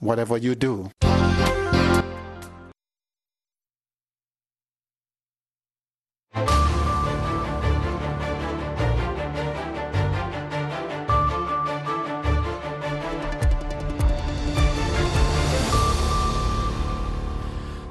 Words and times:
whatever 0.00 0.36
you 0.36 0.54
do. 0.54 0.90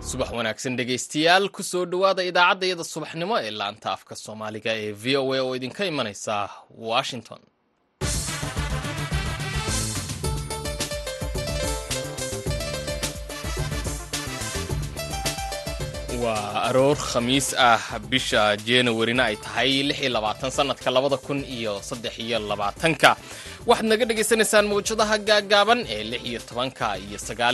subax 0.10 0.30
wanaagsan 0.38 0.76
dhegaystayaal 0.80 1.46
ku 1.56 1.62
soo 1.72 1.86
dhowaada 1.92 2.24
idaacadda 2.30 2.66
iyada 2.68 2.84
subaxnimo 2.94 3.36
ee 3.46 3.52
laanta 3.60 3.88
afka 3.96 4.14
soomaaliga 4.26 4.72
ee 4.84 4.92
v 5.04 5.18
o 5.22 5.34
a 5.34 5.40
oo 5.46 5.54
idinka 5.60 5.84
imanaysa 5.92 6.36
washington 6.90 7.40
waa 16.24 16.64
aroor 16.70 16.98
khamiis 17.12 17.48
ah 17.70 17.82
bisha 18.12 18.42
januarina 18.68 19.24
ay 19.30 19.36
tahay 19.46 19.72
sanadka 20.58 20.90
ka 20.96 21.18
waxaad 23.70 23.88
naga 23.92 24.06
dhagaysanaysaan 24.10 24.66
mawjadaha 24.72 25.16
gaagaaban 25.30 25.80
ee 25.96 26.04
tobanka 26.50 26.88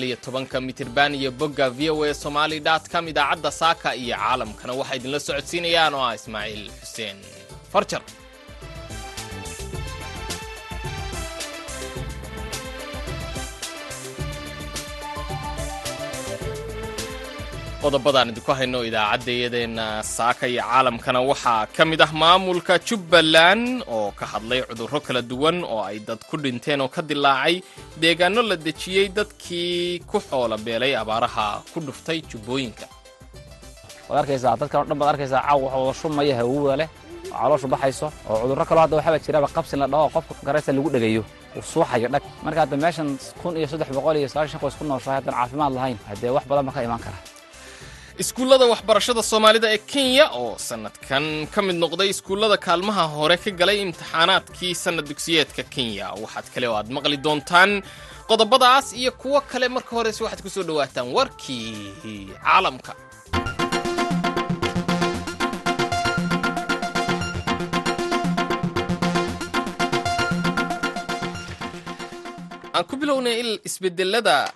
iyo 0.08 0.16
tobanka 0.26 0.58
mitirban 0.68 1.12
iyo 1.20 1.32
bogga 1.40 1.68
v 1.78 1.90
o 1.94 2.04
a 2.04 2.12
somali 2.23 2.58
com 2.94 3.06
idaacadda 3.12 3.52
saaka 3.62 3.90
iyo 4.04 4.16
caalamkana. 4.22 4.72
Waxaa 4.80 4.95
idinla 5.00 5.20
socodsiinayaan 5.28 5.94
oo 5.98 6.04
ah 6.09 6.16
ismaaciil 6.20 6.68
xuseen 6.82 7.18
farjar 7.73 8.02
qodobadaan 17.85 18.30
idinku 18.34 18.52
hayno 18.59 18.80
idaacaddayadeena 18.89 19.86
saaka 20.17 20.45
iyo 20.52 20.61
caalamkana 20.69 21.19
waxaa 21.31 21.61
ka 21.75 21.83
mid 21.89 22.02
ah 22.05 22.11
maamulka 22.22 22.73
jubbaland 22.88 23.66
oo 23.95 24.09
ka 24.19 24.25
hadlay 24.33 24.59
cudurro 24.69 25.00
kala 25.05 25.22
duwan 25.31 25.58
oo 25.73 25.81
ay 25.89 25.97
dad 26.08 26.17
ku 26.30 26.36
dhinteen 26.44 26.81
oo 26.81 26.89
ka 26.95 27.02
dilaacay 27.09 27.55
deegaano 28.02 28.42
la 28.50 28.55
dejiyey 28.66 29.08
dadkii 29.17 30.02
ku 30.09 30.17
xoola 30.27 30.58
beelay 30.66 30.94
abaaraha 31.02 31.61
ku 31.73 31.77
dhuftay 31.86 32.19
jubbooyinka. 32.30 32.86
Waad 34.09 34.17
arkaysaa 34.22 34.58
dadkan 34.61 34.81
o 34.81 34.86
dhan 34.89 34.97
baad 35.02 35.09
arkaysaa 35.14 35.42
caaw 35.45 35.59
waxa 35.66 35.77
wada 35.83 35.94
shumaya 36.02 36.36
leh 36.81 36.89
oo 36.89 37.38
calooshu 37.42 37.67
baxayso 37.73 38.08
oo 38.30 38.36
cudurro 38.42 38.66
kaloo 38.70 38.81
hadda 38.86 38.95
waxaaba 38.97 39.20
jiraaba 39.25 39.47
qabsin 39.55 39.80
la 39.83 39.88
dhaho 39.94 40.08
qofka 40.16 40.33
garaysa 40.47 40.72
lagu 40.77 40.89
dhegayo 40.95 41.23
uu 41.58 41.83
dhag. 42.14 42.23
Marka 42.45 42.59
hadda 42.64 42.75
meeshan 42.83 43.08
kun 43.42 43.53
iyo 43.59 43.67
saddex 43.72 43.89
boqol 43.97 44.17
iyo 44.22 44.27
sagaashan 44.33 44.59
qoys 44.64 44.75
ku 44.80 44.83
nooshahay 44.89 45.17
haddaan 45.20 45.36
caafimaad 45.39 45.73
lahayn 45.77 45.97
haddee 46.09 46.31
wax 46.36 46.44
badan 46.49 46.66
ba 46.67 46.73
ka 46.75 46.81
imaan 46.88 47.03
kara 47.05 47.17
iskuullada 48.23 48.66
waxbarashada 48.73 49.21
soomaalida 49.31 49.67
ee 49.75 49.81
kenya 49.94 50.25
oo 50.41 50.52
sannadkan 50.69 51.25
ka 51.53 51.59
mid 51.67 51.77
noqday 51.83 52.08
iskuullada 52.13 52.58
kaalmaha 52.67 53.03
hore 53.16 53.38
ka 53.44 53.52
galay 53.59 53.77
imtixaanaadkii 53.85 54.73
sannad 54.83 55.05
dugsiyeedka 55.11 55.63
kenya. 55.75 56.05
Waxaad 56.23 56.47
kale 56.53 56.66
oo 56.69 56.77
aad 56.80 56.89
maqli 56.97 57.17
doontaan 57.25 57.71
qodobadaas 58.30 58.88
iyo 59.02 59.11
kuwo 59.21 59.39
kale 59.52 59.67
marka 59.75 59.91
horese 59.97 60.21
waxaad 60.25 60.41
ku 60.45 60.49
soo 60.55 60.66
dhowaataan 60.69 61.08
warkii 61.17 61.75
caalamka. 62.45 62.91
Aan 72.75 72.83
ku 72.89 72.95
bilownay 72.99 73.59
isbedelada 73.63 74.52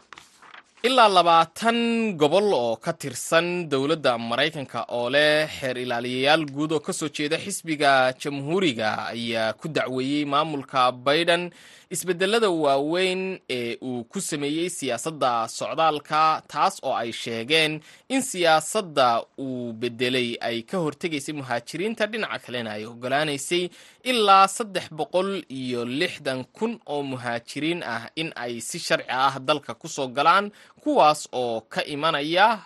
ilaa 0.88 1.10
labaatan 1.18 1.78
gobol 2.22 2.54
oo 2.54 2.76
ka 2.84 2.92
tirsan 3.02 3.48
dowladda 3.72 4.12
maraykanka 4.30 4.80
oo 4.98 5.10
leh 5.16 5.44
xeer 5.60 5.78
ilaaliyayaal 5.84 6.44
guud 6.56 6.72
oo 6.72 6.80
ka 6.80 6.94
soo 7.00 7.10
jeeda 7.18 7.38
xisbiga 7.46 7.92
jamhuuriga 8.22 8.90
ayaa 9.14 9.54
ku 9.60 9.68
dacweeyey 9.68 10.24
maamulka 10.34 10.92
biden 11.06 11.44
isbedelada 11.90 12.50
waaweyn 12.50 13.40
ee 13.50 13.78
uu 13.82 14.04
ku 14.04 14.22
sameeyey 14.22 14.70
siyaasadda 14.70 15.48
socdaalka 15.48 16.42
taas 16.48 16.78
oo 16.84 16.94
ay 16.96 17.12
sheegeen 17.12 17.82
in 18.10 18.22
siyaasadda 18.22 19.24
uu 19.40 19.74
bedelay 19.74 20.38
ay 20.42 20.62
ka 20.62 20.78
hortegaysay 20.78 21.34
muhaajiriinta 21.36 22.06
dhinaca 22.12 22.40
kalena 22.46 22.72
ay 22.78 22.86
ogolaanaysay 22.86 23.70
ilaa 24.04 24.48
saddex 24.48 24.86
boqol 24.94 25.44
iyo 25.50 25.86
lixdan 25.86 26.46
kun 26.58 26.80
oo 26.86 27.02
muhaajiriin 27.04 27.82
ah 27.84 28.04
in 28.16 28.30
ay 28.36 28.62
si 28.62 28.80
sharci 28.80 29.10
ah 29.10 29.40
dalka 29.40 29.74
ku 29.74 29.88
soo 29.90 30.08
galaan 30.08 30.52
kuwaas 30.84 31.26
oo 31.34 31.62
ka 31.62 31.82
imanaya 31.86 32.60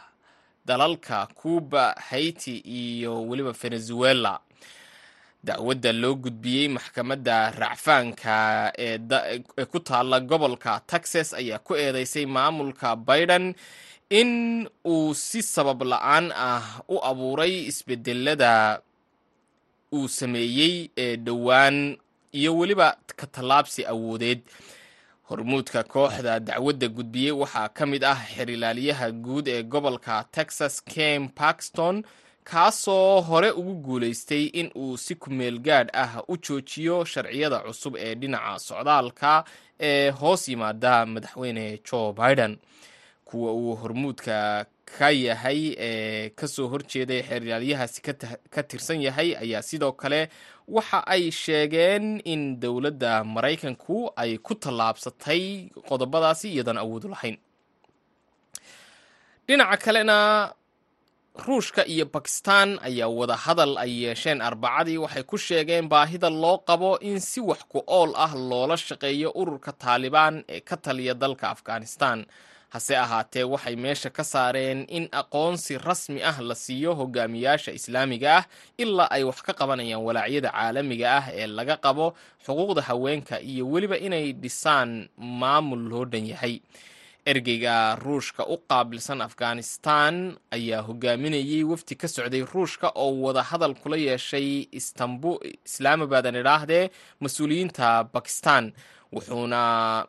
dalalka 0.66 1.28
cuuba 1.42 1.96
haiti 2.10 2.58
iyo 2.58 3.24
weliba 3.28 3.52
venezuela 3.52 4.40
dacwadda 5.44 5.92
loo 6.02 6.16
gudbiyey 6.24 6.68
maxkamadda 6.76 7.52
racfaanka 7.62 8.36
ee 8.78 9.66
ku 9.72 9.80
taalla 9.80 10.20
gobolka 10.20 10.80
texas 10.92 11.34
ayaa 11.34 11.60
ku 11.60 11.76
eedeysay 11.76 12.26
maamulka 12.26 12.96
biden 12.96 13.54
in 14.10 14.32
uu 14.88 15.14
si 15.14 15.42
sabab 15.42 15.82
la'aan 15.92 16.32
ah 16.36 16.66
u 16.88 16.96
abuuray 17.10 17.54
isbedelada 17.72 18.82
uu 19.96 20.08
sameeyey 20.08 20.90
ee 20.98 21.16
dhowaan 21.26 21.98
iyo 22.40 22.52
weliba 22.58 22.98
ka 23.20 23.28
tallaabsi 23.28 23.86
awoodeed. 23.86 24.42
Hormuudka 25.30 25.84
kooxda 25.84 26.40
dacwadda 26.40 26.88
gudbiyey 26.88 27.32
waxaa 27.32 27.70
ka 27.70 27.86
mid 27.86 28.04
ah 28.04 28.20
xerilaaliyaha 28.36 29.12
guud 29.12 29.48
ee 29.48 29.64
gobolka 29.64 30.26
texas 30.32 30.82
kem 30.84 31.30
parkston 31.30 32.04
kaasoo 32.44 33.22
hore 33.22 33.50
ugu 33.52 33.74
guulaystay 33.86 34.44
in 34.60 34.72
uu 34.76 34.98
si 34.98 35.16
kumeel 35.16 35.60
gaadh 35.60 35.90
ah 35.94 36.24
u 36.28 36.38
joojiyo 36.38 37.06
sharciyada 37.06 37.60
cusub 37.60 37.96
ee 37.98 38.16
dhinaca 38.16 38.60
socdaalka 38.60 39.44
ee 39.80 40.10
hoos 40.10 40.48
yimaada 40.50 41.06
madaxweyne 41.06 41.80
joe 41.92 42.14
biden. 42.14 42.58
Kuwa 43.26 43.54
uu 43.54 43.76
hormuudka 43.76 44.66
ka 44.86 45.10
yahay 45.12 45.76
ee 45.80 46.30
ka 46.30 46.48
soo 46.48 46.68
horjeeday 46.68 47.22
xeeryaaliyahaasi 47.30 48.02
ka 48.54 48.64
tirsan 48.64 49.02
yahay 49.02 49.30
ayaa 49.44 49.62
sidoo 49.62 49.92
kale 49.92 50.30
waxa 50.68 51.00
ay 51.08 51.32
sheegeen 51.32 52.22
in 52.26 52.60
dowladda 52.60 53.24
maraykanku 53.24 54.12
ay 54.16 54.38
ku 54.38 54.54
tallaabsatay 54.56 55.70
qodobadaasi 55.90 56.48
iyadoon 56.54 56.78
awoodu 56.78 57.08
lahayn. 57.10 57.38
Dhinaca 59.48 59.78
kalena 59.86 60.18
ruushka 61.36 61.86
iyo 61.88 62.06
bakistan 62.06 62.78
ayaa 62.86 63.08
wada 63.10 63.36
hadal 63.36 63.78
ay 63.78 64.06
yeesheen 64.06 64.42
arbacadii 64.42 64.98
waxay 65.02 65.24
ku 65.26 65.38
sheegeen 65.38 65.90
baahida 65.90 66.30
loo 66.30 66.58
qabo 66.62 67.00
in 67.02 67.20
si 67.20 67.42
wax 67.42 67.66
ku 67.66 67.82
ool 67.88 68.14
ah 68.16 68.30
loola 68.38 68.78
shaqeeyo 68.78 69.34
ururka 69.36 69.72
taalibaan 69.74 70.44
ee 70.48 70.60
ka 70.62 70.78
taliya 70.78 71.14
dalka 71.18 71.50
afghanistan. 71.50 72.26
Hase 72.70 72.94
ahaatee 72.98 73.44
waxay 73.44 73.76
meesha 73.76 74.10
ka 74.14 74.24
saareen 74.24 74.86
in 74.90 75.10
aqoonsi 75.12 75.78
rasmi 75.82 76.22
ah 76.22 76.38
la 76.42 76.54
siiyo 76.56 76.94
hogaamiyaasha 76.96 77.72
islaamiga 77.74 78.38
ah 78.38 78.46
ilaa 78.78 79.10
ay 79.10 79.24
wax 79.26 79.42
ka 79.42 79.54
qabanayaan 79.58 80.06
walaacyada 80.06 80.50
caalamiga 80.54 81.10
ah 81.18 81.26
ee 81.34 81.48
laga 81.48 81.78
qabo 81.86 82.14
xuquuqda 82.46 82.82
haweenka 82.90 83.42
iyo 83.42 83.66
weliba 83.74 83.98
inay 83.98 84.34
dhisaan 84.34 85.10
maamul 85.18 85.82
loo 85.90 86.06
dhan 86.06 86.26
yahay 86.34 86.62
ergeyga 87.26 87.96
ruushka 87.96 88.44
u 88.54 88.58
qaabilsan 88.70 89.22
afghanistan 89.22 90.36
ayaa 90.52 90.82
hogaaminayey 90.88 91.64
wafdi 91.64 91.96
ka 91.96 92.08
socday 92.08 92.44
ruushka 92.54 92.92
oo 92.96 93.22
wada 93.26 93.44
hadal 93.44 93.74
kula 93.76 93.98
yeeshay 93.98 94.68
islaamabadan 95.66 96.36
idhaahdee 96.42 96.90
mas'uuliyiinta 97.24 98.04
bakistan 98.14 98.74
wuxuuna 99.16 99.62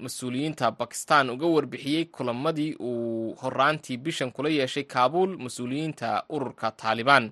mas'uuliyiinta 0.04 0.70
bakistan 0.80 1.30
uga 1.30 1.46
warbixiyey 1.46 2.04
kulamadii 2.04 2.74
uu 2.80 3.34
horaantii 3.42 3.96
bishan 3.96 4.32
kula 4.32 4.48
yeeshay 4.48 4.82
kaabuul 4.84 5.36
mas'uuliyiinta 5.44 6.24
ururka 6.28 6.70
taalibaan 6.70 7.30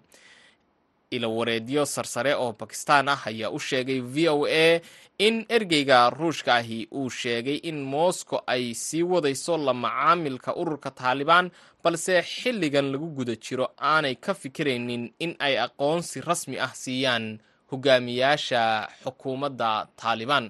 ilawareedyo 1.17 1.83
sarsare 1.95 2.33
oo 2.43 2.51
bakistan 2.61 3.09
ah 3.15 3.21
ayaa 3.31 3.51
u 3.57 3.59
sheegay 3.69 4.01
v 4.15 4.17
o 4.35 4.47
a 4.47 4.81
in 5.27 5.37
ergeyga 5.57 5.99
ruushka 6.19 6.51
ahi 6.61 6.79
uu 6.99 7.11
sheegay 7.21 7.59
in 7.71 7.79
moscow 7.95 8.41
ay 8.55 8.65
sii 8.85 9.03
wadayso 9.13 9.55
la 9.67 9.75
macaamilka 9.85 10.51
ururka 10.61 10.91
taalibaan 11.01 11.47
balse 11.85 12.15
xilligan 12.35 12.87
lagu 12.93 13.09
guda 13.19 13.35
jiro 13.45 13.67
aanay 13.91 14.15
ka 14.25 14.33
fikiraynin 14.43 15.05
in 15.25 15.33
ay 15.47 15.55
aqoonsi 15.67 16.17
rasmi 16.29 16.57
ah 16.67 16.73
siiyaan 16.83 17.25
hogaamiyaasha 17.71 18.63
xukuumadda 19.05 19.71
taalibaan 20.01 20.47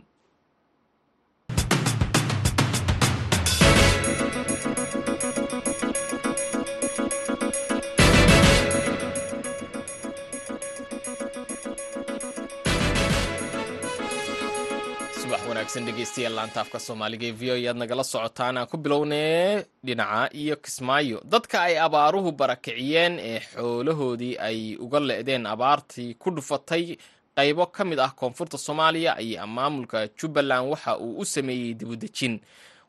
wanaagsan 15.63 15.85
dhegeystayaal 15.87 16.35
laantaafka 16.39 16.79
soomaaliga 16.87 17.27
ee 17.27 17.33
v 17.41 17.51
o 17.51 17.55
ayaad 17.55 17.77
nagala 17.83 18.05
socotaan 18.05 18.57
aan 18.59 18.67
ku 18.67 18.77
bilownee 18.77 19.63
dhinaca 19.87 20.29
iyo 20.35 20.57
kismaayo. 20.57 21.19
Dadka 21.25 21.63
ay 21.63 21.79
abaaruhu 21.79 22.33
barakiciyeen 22.33 23.15
ee 23.31 23.39
xoolahoodii 23.55 24.35
ay 24.49 24.59
uga 24.85 25.01
le'deen 25.01 25.47
abaartii 25.47 26.15
ku 26.19 26.31
dhufatay 26.35 26.97
qaybo 27.37 27.67
ka 27.67 27.85
mid 27.85 27.99
ah 28.01 28.11
koonfurta 28.11 28.59
soomaaliya 28.59 29.17
ayaa 29.23 29.47
maamulka 29.47 30.09
jubbaland 30.19 30.67
waxa 30.71 30.99
uu 30.99 31.19
u 31.23 31.25
sameeyey 31.25 31.75
dibudejin. 31.75 32.41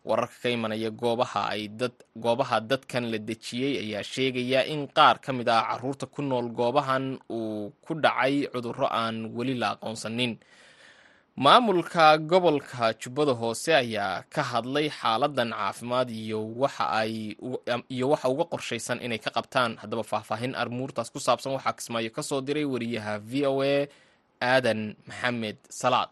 Wararka 0.05 0.35
ka 0.43 0.49
imanaya 0.49 0.89
goobaha 0.89 1.49
ay 1.53 1.67
dad 1.67 1.93
goobaha 2.15 2.59
dadkan 2.59 3.05
la 3.11 3.17
dejiyey 3.17 3.73
ayaa 3.85 4.03
sheegaya 4.03 4.65
in 4.65 4.87
qaar 4.87 5.21
ka 5.21 5.29
mid 5.33 5.49
ah 5.49 5.61
carruurta 5.69 6.05
ku 6.09 6.21
nool 6.21 6.49
goobahan 6.49 7.19
uu 7.29 7.69
ku 7.85 7.93
dhacay 7.93 8.47
cudurro 8.53 8.87
aan 8.89 9.29
weli 9.35 9.53
la 9.61 9.69
aqoonsanin 9.77 10.33
maamulka 11.35 12.18
gobolka 12.18 12.94
jubbada 12.94 13.31
hoose 13.33 13.75
ayaa 13.75 14.24
ka 14.30 14.44
hadlay 14.44 14.89
xaaladan 14.89 15.50
caafimaad 15.51 16.09
iyo 16.09 16.45
waxa 16.62 16.85
ay 17.01 17.33
iyo 17.89 18.09
waxa 18.09 18.30
uga 18.30 18.45
qorshaysan 18.45 19.01
inay 19.01 19.18
ka 19.18 19.31
qabtaan 19.31 19.77
haddaba 19.81 20.03
faahfaahin. 20.03 20.53
Armuurtaas 20.56 21.09
ku 21.09 21.19
saabsan 21.19 21.53
waxaa 21.57 21.74
kismaayo 21.74 22.09
ka 22.13 22.21
soo 22.24 22.41
diray 22.41 22.65
wariyaha 22.65 23.18
v 23.19 23.45
o 23.50 23.62
a 23.65 23.88
aadan 24.41 24.95
maxamed 25.09 25.57
salaad. 25.69 26.09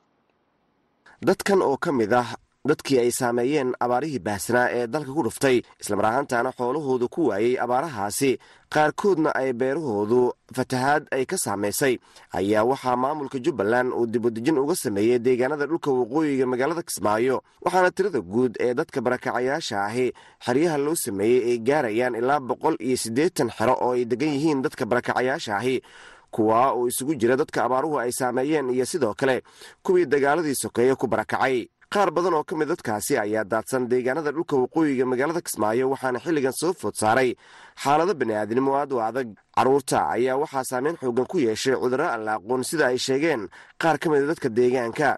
Dadkan 1.22 1.62
oo 1.62 1.78
ka 1.78 1.92
mid 1.94 2.14
ah 2.14 2.34
dadkii 2.68 3.00
ay 3.00 3.12
saameeyeen 3.12 3.74
abaarihii 3.80 4.20
baahsanaa 4.20 4.70
ee 4.72 4.88
dalka 4.88 5.14
ku 5.14 5.24
dhuftay 5.26 5.62
islamar 5.82 6.06
ahaantaana 6.06 6.52
xoolahoodu 6.58 7.08
ku 7.10 7.28
waayey 7.30 7.58
abaarahaasi. 7.60 8.38
Qaarkoodna 8.70 9.34
ay 9.36 9.54
beerahoodu 9.54 10.34
fatahaad 10.56 11.08
ay 11.12 11.26
ka 11.26 11.38
saamaysay 11.38 11.98
ayaa 12.38 12.64
waxaa 12.64 12.96
maamulka 12.96 13.40
jubbaland 13.40 13.94
uu 13.94 14.06
dibudejin 14.06 14.58
uga 14.62 14.76
sameeyey 14.76 15.20
deegaanada 15.20 15.66
dhulka 15.66 15.92
waqooyiga 15.92 16.46
magaalada 16.46 16.84
kismaayo 16.84 17.42
waxaana 17.66 17.92
tirada 17.92 18.22
guud 18.22 18.54
ee 18.60 18.74
dadka 18.74 19.02
barakacayaasha 19.02 19.82
ahi 19.86 20.14
xeryaha 20.46 20.78
loo 20.78 20.96
sameeyey 20.96 21.42
ay 21.52 21.58
gaarayaan 21.60 22.16
ilaa 22.16 22.40
boqol 22.40 22.76
iyo 22.80 22.98
siddeetan 22.98 23.50
xero 23.58 23.74
oo 23.82 23.92
ay 23.98 24.06
degan 24.06 24.30
yihiin 24.38 24.62
dadka 24.62 24.86
barakacayaasha 24.86 25.58
ahi. 25.58 25.82
Kuwaa 26.32 26.74
uu 26.78 26.88
isugu 26.88 27.16
jira 27.16 27.36
dadka 27.36 27.64
abaaruhu 27.66 28.00
ay 28.00 28.12
saameeyeen 28.12 28.70
iyo 28.70 28.86
sidoo 28.86 29.14
kale 29.14 29.42
kuwii 29.84 30.06
dagaaladii 30.06 30.56
sokeeye 30.56 30.96
ku 30.96 31.08
barakacay 31.08 31.68
qaar 31.94 32.10
badan 32.16 32.34
oo 32.38 32.44
ka 32.48 32.56
mid 32.56 32.68
dadkaasi 32.72 33.18
ayaa 33.20 33.44
daadsan 33.52 33.88
deegaanada 33.92 34.32
dhulka 34.32 34.56
waqooyiga 34.64 35.06
magaalada 35.12 35.42
kismaayo 35.48 35.90
waxaana 35.94 36.20
xilligan 36.26 36.54
soo 36.62 36.74
food 36.74 36.96
saaray. 36.96 37.36
Xaalado 37.84 38.14
bani'aadnimo 38.20 38.72
aad 38.80 38.92
u 38.96 39.00
adag 39.08 39.28
carruurta 39.56 40.00
ayaa 40.16 40.40
waxaa 40.44 40.64
saameyn 40.72 40.96
xoogan 41.02 41.28
ku 41.32 41.38
yeeshay 41.46 41.76
cudurro 41.76 42.08
aan 42.08 42.24
la 42.26 42.34
aqoon 42.40 42.64
sida 42.64 42.86
ay 42.88 42.98
sheegeen 42.98 43.50
qaar 43.82 43.98
ka 44.00 44.08
mida 44.10 44.26
dadka 44.32 44.48
deegaanka. 44.50 45.18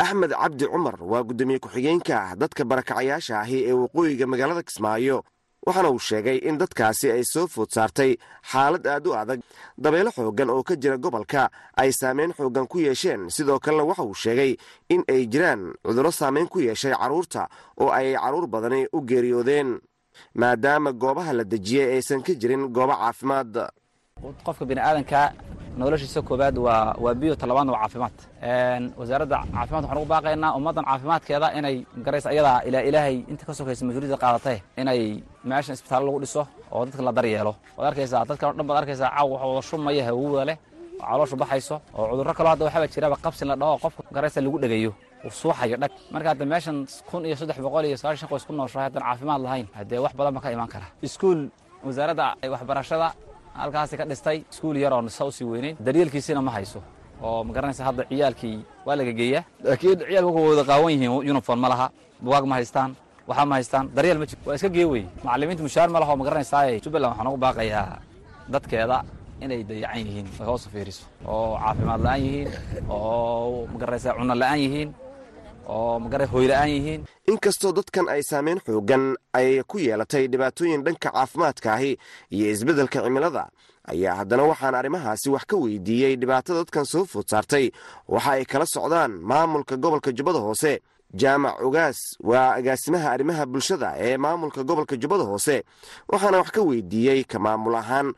Axmed 0.00 0.32
cabdi 0.32 0.64
cumar 0.72 0.96
waa 1.10 1.22
guddoomiye 1.28 1.58
ku-xigeenka 1.60 2.14
ah 2.16 2.34
dadka 2.40 2.64
barakacayaasha 2.64 3.40
ahi 3.44 3.58
ee 3.68 3.76
waqooyiga 3.82 4.26
magaalada 4.26 4.62
kismaayo 4.64 5.22
waxaana 5.66 5.90
uu 5.90 5.98
sheegay 5.98 6.38
in 6.48 6.58
dadkaasi 6.58 7.10
ay 7.10 7.22
soo 7.24 7.46
food 7.46 7.70
saartay 7.74 8.16
xaalad 8.50 8.86
aad 8.86 9.06
u 9.06 9.12
adag 9.14 9.40
dabeelo 9.78 10.10
xooggan 10.10 10.50
oo 10.50 10.62
ka 10.62 10.74
jira 10.76 10.96
gobolka 10.98 11.50
ay 11.76 11.92
saameyn 11.92 12.32
xooggan 12.36 12.66
ku 12.66 12.78
yeesheen. 12.78 13.30
Sidoo 13.30 13.58
kalena 13.58 13.84
waxa 13.84 14.02
uu 14.04 14.14
sheegay 14.14 14.56
in 14.88 15.02
ay 15.08 15.26
jiraan 15.32 15.72
cudurro 15.84 16.10
saameyn 16.10 16.48
ku 16.48 16.60
yeeshay 16.60 16.92
carruurta 16.92 17.48
oo 17.80 17.90
ay 17.90 18.14
carruur 18.14 18.46
badani 18.46 18.86
u 18.92 19.00
geeriyoodeen 19.08 19.80
maadaama 20.34 20.92
goobaha 20.92 21.32
la 21.32 21.44
dejiyey 21.44 21.92
aysan 21.96 22.22
ka 22.22 22.32
jirin 22.34 22.68
goobo 22.68 22.92
caafimaad. 22.94 23.68
Qofka 24.44 24.64
bini'aadanka 24.64 25.32
noloshiisa 25.78 26.20
koobaad 26.28 26.56
waa 26.66 26.94
waa 27.04 27.14
biyo 27.20 27.34
talabaadna 27.36 27.72
waa 27.74 27.82
caafimaad. 27.82 28.16
Wasaaradda 29.00 29.36
caafimaad 29.54 29.84
waxaan 29.84 29.98
ugu 30.00 30.08
baaqaynaa 30.12 30.52
ummaddan 30.58 30.84
caafimaadkeeda 30.90 31.46
inay 31.58 31.76
garaysa 32.06 32.28
ayadaa 32.32 32.60
ilaa 32.68 32.82
ilaahay 32.88 33.16
inta 33.30 33.44
ka 33.48 33.52
sokaysa 33.58 33.82
mas'uuliyadda 33.88 34.18
qaadatay 34.24 34.58
inay 34.80 35.00
meeshan 35.50 35.74
isbitaallo 35.76 36.06
lagu 36.08 36.20
dhiso 36.24 36.42
oo 36.74 36.84
dadka 36.86 37.02
la 37.06 37.12
daryeelo. 37.18 37.52
Waad 37.76 37.86
arkaysaa 37.90 38.24
dadkan 38.28 38.48
o 38.50 38.52
dhan 38.58 38.66
baad 38.68 38.78
arkaysaa 38.82 39.10
caaw 39.16 39.26
waxa 39.32 39.46
wada 39.50 39.62
shumaya 39.68 40.04
hawowda 40.08 40.44
leh 40.48 40.56
oo 41.00 41.06
calooshu 41.10 41.36
baxayso 41.42 41.76
oo 41.98 42.04
cudurro 42.10 42.32
kaloo 42.38 42.50
hadda 42.52 42.64
waxaaba 42.66 42.86
jiraaba 42.94 43.16
qabsin 43.24 43.46
la 43.50 43.56
dhaho 43.60 43.74
qofka 43.84 44.02
garaysa 44.16 44.38
lagu 44.46 44.58
dhegayo 44.62 44.90
uu 45.26 45.30
suuxayo 45.40 45.76
dhag. 45.82 45.92
Marka 46.14 46.28
hadda 46.32 46.44
meeshan 46.52 46.76
kun 47.10 47.22
iyo 47.28 47.36
saddex 47.40 47.58
boqol 47.66 47.84
iyo 47.90 47.96
sagaashan 48.02 48.28
qoys 48.30 48.44
ku 48.46 48.52
nooshahay 48.52 48.84
haddaan 48.88 49.04
caafimaad 49.08 49.40
lahayn 49.46 49.66
haddee 49.78 49.98
wax 50.04 50.12
badan 50.18 50.32
ba 50.36 50.40
ka 50.44 50.48
imaan 50.54 50.68
kara. 50.74 50.86
Iskuul 51.06 51.40
wasaaradda 51.86 52.26
waxbarashada 52.54 53.08
halkaasi 53.54 53.96
ka 53.96 54.04
dhistay 54.04 54.38
iskuul 54.50 54.76
yar 54.76 54.92
oo 54.92 55.02
nisa 55.02 55.24
u 55.24 55.30
sii 55.32 55.44
weyneyn. 55.44 55.76
Daryeelkiisina 55.86 56.42
ma 56.42 56.50
hayso. 56.56 56.82
Oo 57.22 57.44
ma 57.44 57.52
garanaysa 57.52 57.84
hadda 57.84 58.04
ciyaalkii 58.10 58.58
waa 58.86 58.96
laga 58.96 59.12
geeyaa? 59.12 59.44
Laakiin 59.64 59.98
ciyaalku 60.08 60.34
wa 60.36 60.48
wada 60.50 60.64
qaawan 60.70 60.92
yihiin 60.92 61.30
uniform 61.32 61.60
ma 61.60 61.68
laha. 61.68 61.86
Bugaag 62.24 62.44
ma 62.46 62.54
haystaan 62.58 62.90
waxaa 63.28 63.46
ma 63.46 63.54
haystaan. 63.58 63.84
Daryeel 63.96 64.18
ma 64.18 64.26
jiro 64.26 64.40
waa 64.46 64.54
iska 64.58 64.68
gee 64.68 64.84
weye 64.84 65.06
macallimiinta 65.24 65.62
mushaar 65.62 65.88
ma 65.90 65.98
laha 66.00 66.12
oo 66.12 66.16
ma 66.16 66.24
garanaysaa 66.24 66.78
jubbaland 66.84 67.10
waxaan 67.12 67.28
ugu 67.30 67.38
baaqayaa 67.44 67.98
dadkeeda 68.52 68.98
inay 69.40 69.62
dayacan 69.64 69.98
yihiin 70.06 70.26
ay 70.40 70.46
hoosu 70.46 70.68
fiiriso. 70.72 71.04
Oo 71.26 71.56
caafimaad 71.62 72.00
la'aan 72.06 72.20
yihiin. 72.26 72.48
Oo 72.90 73.66
ma 73.72 73.76
garanaysaa 73.82 74.12
cunno 74.18 74.34
la'aan 74.34 74.60
yihiin 74.64 74.88
oo 75.68 75.98
magara 76.00 76.26
hoy 76.26 76.46
la'aan 76.48 76.68
yihiin. 76.70 77.02
Inkastoo 77.30 77.72
dadkan 77.72 78.08
ay 78.08 78.22
saameyn 78.22 78.60
xoogan 78.66 79.14
ay 79.32 79.62
ku 79.66 79.78
yeelatay 79.78 80.28
dhibaatooyin 80.28 80.84
dhanka 80.84 81.10
caafimaadka 81.10 81.72
ahi 81.74 81.98
iyo 82.30 82.46
isbeddelka 82.52 83.02
cimilada 83.02 83.48
ayaa 83.88 84.14
haddana 84.20 84.42
waxaan 84.50 84.74
arrimahaasi 84.74 85.30
wax 85.30 85.44
ka 85.46 85.56
weydiiyey 85.56 86.16
dhibaatada 86.16 86.58
dadkan 86.64 86.84
soo 86.84 87.04
food 87.04 87.26
saartay. 87.28 87.70
Waxa 88.08 88.30
ay 88.32 88.44
kala 88.44 88.66
socdaan 88.66 89.12
maamulka 89.20 89.76
gobolka 89.76 90.12
jubbada 90.12 90.38
hoose. 90.38 90.80
Jaamac 91.14 91.60
ogaas 91.62 91.96
waa 92.20 92.54
agaasimaha 92.58 93.10
arrimaha 93.14 93.46
bulshada 93.46 93.94
ee 93.98 94.16
maamulka 94.16 94.64
gobolka 94.64 94.96
jubbada 94.96 95.24
hoose. 95.24 95.62
Waxaana 96.08 96.38
wax 96.38 96.50
ka 96.50 96.62
weydiiyey 96.62 97.24
ka 97.24 97.38
maamul 97.38 97.76
ahaan 97.76 98.12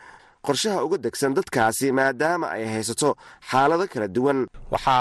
qorshaha 0.47 0.79
uga 0.87 0.97
degsan 1.05 1.33
dadkaasi 1.37 1.87
maadaama 1.99 2.47
ay 2.57 2.65
haysato 2.75 3.09
xaalado 3.51 3.85
kala 3.93 4.09
duwan. 4.17 4.39
Waxa 4.73 4.97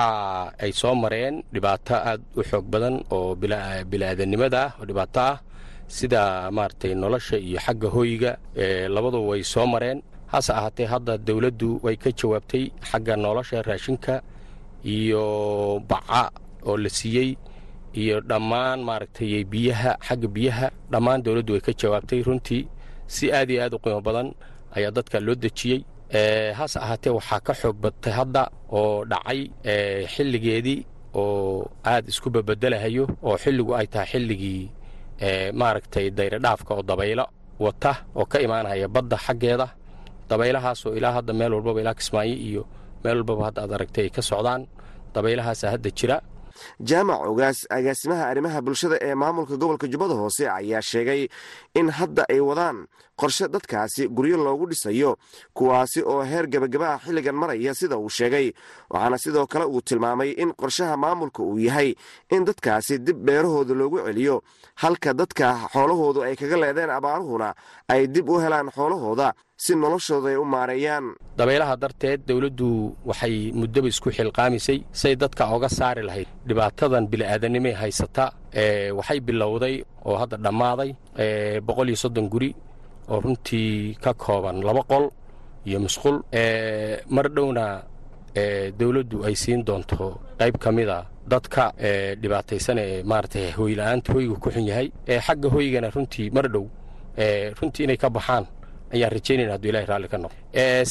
ay 0.64 0.72
soo 0.80 0.96
mareen 1.04 1.36
dhibaato 1.54 1.96
aad 2.10 2.22
u 2.40 2.42
xoog 2.50 2.66
badan 2.74 2.96
oo 3.16 3.36
bilaadanimada 3.92 4.62
ah 4.66 4.72
oo 4.80 4.86
dhibaato 4.90 5.22
ah 5.32 5.38
sida 5.98 6.22
maaragtay 6.56 6.94
nolosha 7.02 7.38
iyo 7.48 7.60
xagga 7.66 7.88
hoyga 7.96 8.32
labaduba 8.94 9.28
way 9.32 9.42
soo 9.54 9.66
mareen. 9.74 10.00
Hase 10.32 10.52
ahaatee 10.60 10.88
hadda 10.94 11.14
dawladdu 11.28 11.70
way 11.86 11.96
ka 12.04 12.10
jawaabtay 12.20 12.64
xagga 12.90 13.14
nolosha 13.24 13.62
raashinka 13.68 14.16
iyo 14.96 15.24
baca 15.90 16.32
oo 16.66 16.78
la 16.84 16.90
siiyey 16.90 17.38
iyo 18.02 18.16
dhammaan 18.30 18.80
maaragtay 18.88 19.44
biyaha 19.52 19.92
xagga 20.08 20.28
biyaha. 20.36 20.68
Dhammaan 20.92 21.22
dawladdu 21.26 21.52
way 21.56 21.62
ka 21.68 21.72
jawaabtay 21.82 22.20
runtii. 22.28 22.64
Si 23.08 23.30
aad 23.32 23.50
iyo 23.54 23.62
aad 23.64 23.74
u 23.78 23.80
qiimo 23.84 24.02
badan 24.02 24.28
ayaa 24.78 24.92
dadka 24.98 25.18
loo 25.26 25.36
dejiyey. 25.44 25.80
Hase 26.58 26.78
ahaatee 26.86 27.10
waxaa 27.18 27.40
ka 27.48 27.54
xoog 27.62 27.78
badtay 27.84 28.14
hadda 28.20 28.42
oo 28.80 29.06
dhacay 29.12 29.40
xilligeedii 30.14 30.80
oo 31.16 31.66
aad 31.92 32.06
isku 32.12 32.30
babedelahayo 32.36 33.04
oo 33.28 33.36
xilligu 33.44 33.72
ay 33.80 33.88
tahay 33.94 34.08
xilligii 34.12 34.62
maaragtay 35.60 36.06
dayradhaafka 36.18 36.72
oo 36.76 36.84
dabaylo 36.90 37.26
wata 37.60 37.92
oo 38.16 38.26
ka 38.32 38.38
imaanaya 38.46 38.88
badda 38.88 39.18
xaggeeda. 39.26 39.68
Dabaylahaasoo 40.30 40.94
ilaa 40.98 41.12
hadda 41.18 41.34
meel 41.34 41.54
walbaba 41.54 41.80
ilaa 41.82 41.94
kismaayo 42.00 42.36
iyo 42.48 42.64
meel 43.04 43.18
walbaba 43.18 43.44
hadda 43.48 43.62
aad 43.64 43.72
aragtay 43.78 44.04
ay 44.06 44.10
ka 44.10 44.22
socdaan. 44.22 44.62
Dabaylahaasa 45.14 45.66
hadda 45.74 45.90
jira. 45.98 46.18
Jaamac 46.90 47.20
ogaas 47.30 47.60
agaasimaha 47.70 48.24
arrimaha 48.32 48.62
bulshada 48.66 48.98
ee 49.08 49.14
maamulka 49.22 49.54
gobolka 49.62 49.88
jubbada 49.92 50.14
hoose 50.22 50.44
ayaa 50.50 50.82
sheegay 50.82 51.22
in 51.80 51.88
hadda 51.98 52.24
ay 52.34 52.40
wadaan 52.50 52.78
qorshe 53.20 53.48
dadkaasi 53.48 54.08
guryo 54.16 54.38
loogu 54.38 54.66
dhisayo 54.72 55.18
kuwaasi 55.54 56.00
oo 56.04 56.22
heer 56.24 56.48
gebagaba 56.48 56.88
ah 56.96 57.00
xilligan 57.06 57.36
maraya 57.36 57.74
sida 57.74 57.98
uu 57.98 58.10
sheegay. 58.10 58.52
Waxaana 58.90 59.18
sidoo 59.18 59.48
kale 59.48 59.66
uu 59.66 59.82
tilmaamay 59.82 60.32
in 60.44 60.52
qorshaha 60.54 60.98
maamulka 60.98 61.44
uu 61.44 61.58
yahay 61.60 61.96
in 62.36 62.46
dadkaasi 62.46 63.00
dib 63.00 63.18
beerahooda 63.26 63.74
loogu 63.74 63.98
celiyo 64.08 64.36
halka 64.84 65.14
dadka 65.14 65.48
xoolahoodu 65.74 66.20
ay 66.28 66.36
kaga 66.36 66.58
leedeen 66.64 66.90
abaaruhuna 66.98 67.50
ay 67.94 68.08
dib 68.08 68.30
u 68.30 68.36
helaan 68.44 68.70
xoolahooda 68.76 69.34
si 69.64 69.72
noloshooda 69.76 70.30
ay 70.30 70.36
u 70.36 70.44
maareeyaan. 70.46 71.06
Dabaylaha 71.38 71.76
darteed 71.84 72.22
dawladdu 72.28 72.70
waxay 73.10 73.52
muddaba 73.60 73.88
isku 73.88 74.10
xilqaamisay 74.18 74.80
say 74.92 75.14
dadka 75.16 75.44
oga 75.56 75.70
saari 75.78 76.04
lahayd. 76.04 76.28
Dhibaatadan 76.48 77.08
bili'aadanimay 77.12 77.72
haysata 77.82 78.26
waxay 79.00 79.20
bilowday 79.28 79.76
oo 80.06 80.16
hadda 80.22 80.38
dhammaaday 80.46 80.92
boqol 81.68 81.88
iyo 81.92 81.96
soddon 82.04 82.28
guri 82.34 82.50
oo 83.12 83.20
runtii 83.24 83.96
ka 84.04 84.12
kooban 84.14 84.58
laba 84.68 84.84
qol 84.92 85.06
iyo 85.68 85.80
musqul. 85.86 86.16
Mar 87.16 87.26
dhowna 87.36 87.66
dawladdu 88.80 89.18
ay 89.28 89.36
siin 89.36 89.62
doonto 89.68 90.20
qayb 90.40 90.56
ka 90.64 90.70
mida 90.72 90.98
dadka 91.32 91.64
dhibaataysan 92.22 92.78
ee 92.84 93.04
maaragtay 93.12 93.52
hoyla'aanta 93.58 94.10
hoyga 94.14 94.36
ku 94.44 94.50
xun 94.56 94.66
yahay. 94.72 94.88
Xagga 95.26 95.48
hoygana 95.56 95.90
runtii 95.96 96.30
mar 96.36 96.46
dhow 96.54 96.66
runtii 97.60 97.84
inay 97.86 97.98
ka 97.98 98.10
baxaan 98.10 98.46
ayaan 98.94 99.12
rajaynayna 99.16 99.52
hadduu 99.56 99.70
ilahay 99.72 99.88
raalli 99.92 100.08
ka 100.14 100.18
noqo 100.24 100.36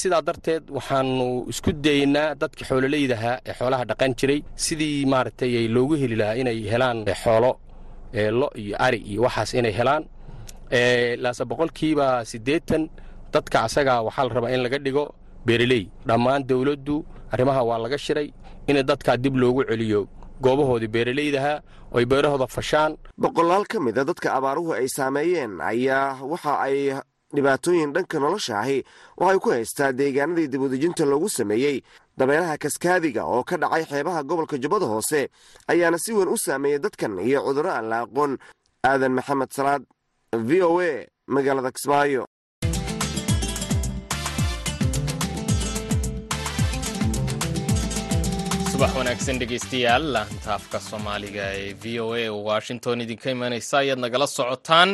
sidaa 0.01 0.23
darteed 0.29 0.65
waxaanu 0.77 1.27
isku 1.53 1.71
dayeynaa 1.85 2.35
dadka 2.43 2.63
xoololeydahaa 2.69 3.37
ee 3.49 3.53
xoolaha 3.59 3.85
dhaqan 3.91 4.13
jiray 4.19 4.41
sidii 4.65 5.07
maaragtay 5.13 5.69
loogu 5.77 5.95
heli 6.03 6.17
lahaa 6.21 6.37
inay 6.43 6.59
helaan 6.73 6.99
xoolo 7.23 7.51
lo 8.41 8.49
iyo 8.63 8.75
ari 8.87 8.99
iyo 9.11 9.21
waxaas 9.27 9.51
inay 9.61 9.73
helaan 9.79 10.03
laase 10.71 11.45
boqolkiiba 11.45 12.25
siddeetan 12.25 12.89
dadka 13.33 13.63
asagaa 13.67 14.03
waxaa 14.07 14.25
la 14.29 14.35
rabaa 14.35 14.51
in 14.55 14.63
laga 14.63 14.79
dhigo 14.79 15.05
beereley 15.47 15.89
dhammaan 16.07 16.43
dowladdu 16.49 17.05
arrimaha 17.33 17.63
waa 17.69 17.79
laga 17.79 17.99
shiray 17.99 18.29
in 18.67 18.77
dadkaa 18.87 19.17
dib 19.17 19.37
loogu 19.37 19.65
celiyo 19.65 20.09
goobahoodii 20.43 20.89
beeraleydaha 20.89 21.53
oo 21.93 21.99
ay 21.99 22.05
beerahooda 22.07 22.47
fashaan. 22.47 22.97
Boqolaal 23.19 23.65
ka 23.67 23.81
mida 23.81 24.05
dadka 24.05 24.35
abaaruhu 24.35 24.73
ay 24.75 24.89
saameeyeen 24.89 25.61
ayaa 25.61 26.23
waxa 26.33 26.53
ay 26.67 26.77
dhibaatooyin 27.35 27.93
dhanka 27.95 28.19
nolosha 28.19 28.59
ahi 28.61 28.79
waxay 29.21 29.39
ku 29.39 29.51
haystaa 29.51 29.93
deegaanadii 29.93 30.49
dibudejinta 30.49 31.05
loogu 31.05 31.29
sameeyey. 31.29 31.83
Dabeelaha 32.19 32.59
kaskaadiga 32.59 33.25
oo 33.27 33.43
ka 33.45 33.57
dhacay 33.57 33.85
xeebaha 33.91 34.23
gobolka 34.23 34.57
jubbada 34.59 34.87
hoose 34.87 35.31
ayaana 35.69 35.99
si 35.99 36.13
weyn 36.13 36.29
u 36.29 36.37
saameeyey 36.39 36.79
dadkan 36.79 37.19
iyo 37.19 37.43
cudurro 37.47 37.71
aan 37.71 37.89
la 37.91 38.01
aqoon. 38.07 38.39
Aadan 38.85 39.13
maxamed 39.13 39.51
salaad 39.53 39.83
v 40.49 40.63
o 40.63 40.81
a 40.81 40.93
magaalada 41.35 41.71
kismaayo. 41.77 42.25
Subax 48.73 48.91
wanaagsan 48.99 49.39
dhegeystayaal 49.41 50.05
laanta 50.15 50.51
afka 50.59 50.79
soomaaliga 50.89 51.45
ee 51.61 51.73
v 51.83 52.01
o 52.05 52.15
a 52.15 52.25
washington 52.49 53.01
idinka 53.05 53.29
imanaysa 53.35 53.75
ayaad 53.83 53.99
nagala 54.05 54.27
socotaan. 54.37 54.91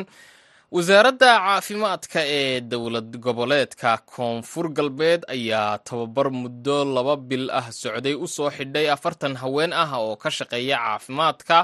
Wasaaradda 0.76 1.30
caafimaadka 1.46 2.20
ee 2.38 2.60
dowlad 2.72 3.10
goboleedka 3.26 3.90
koonfur 4.14 4.66
galbeed 4.78 5.22
ayaa 5.34 5.78
tababar 5.88 6.28
muddo 6.40 6.78
laba 6.96 7.16
bil 7.28 7.46
ah 7.60 7.66
socday 7.82 8.14
u 8.14 8.26
soo 8.36 8.50
xidhay 8.56 8.86
afartan 8.96 9.34
haween 9.42 9.72
ah 9.82 9.90
oo 9.98 10.16
ka 10.22 10.30
shaqeeya 10.38 10.76
caafimaadka 10.84 11.58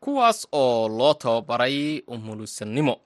kuwaas 0.00 0.46
oo 0.52 0.88
loo 0.88 1.14
tababaray 1.14 2.02
umulusannimo. 2.06 2.96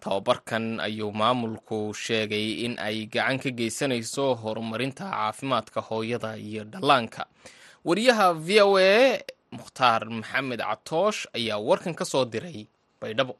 Tababarkan 0.00 0.80
ayuu 0.80 1.12
maamulku 1.12 1.94
sheegay 1.94 2.64
in 2.64 2.78
ay 2.78 3.06
gacan 3.10 3.38
ka 3.42 3.50
geysanayso 3.50 4.34
horumarinta 4.42 5.10
caafimaadka 5.10 5.80
hooyada 5.80 6.36
iyo 6.38 6.64
dhallaanka. 6.64 7.26
Wariyaha 7.84 8.34
v 8.34 8.48
o 8.62 8.78
a 8.78 9.18
mukhtaar 9.50 10.06
maxamed 10.10 10.60
catoosh 10.62 11.26
ayaa 11.34 11.58
warkan 11.58 11.94
ka 11.98 12.04
soo 12.04 12.24
diray 12.24 12.68
baydhabo. 13.00 13.34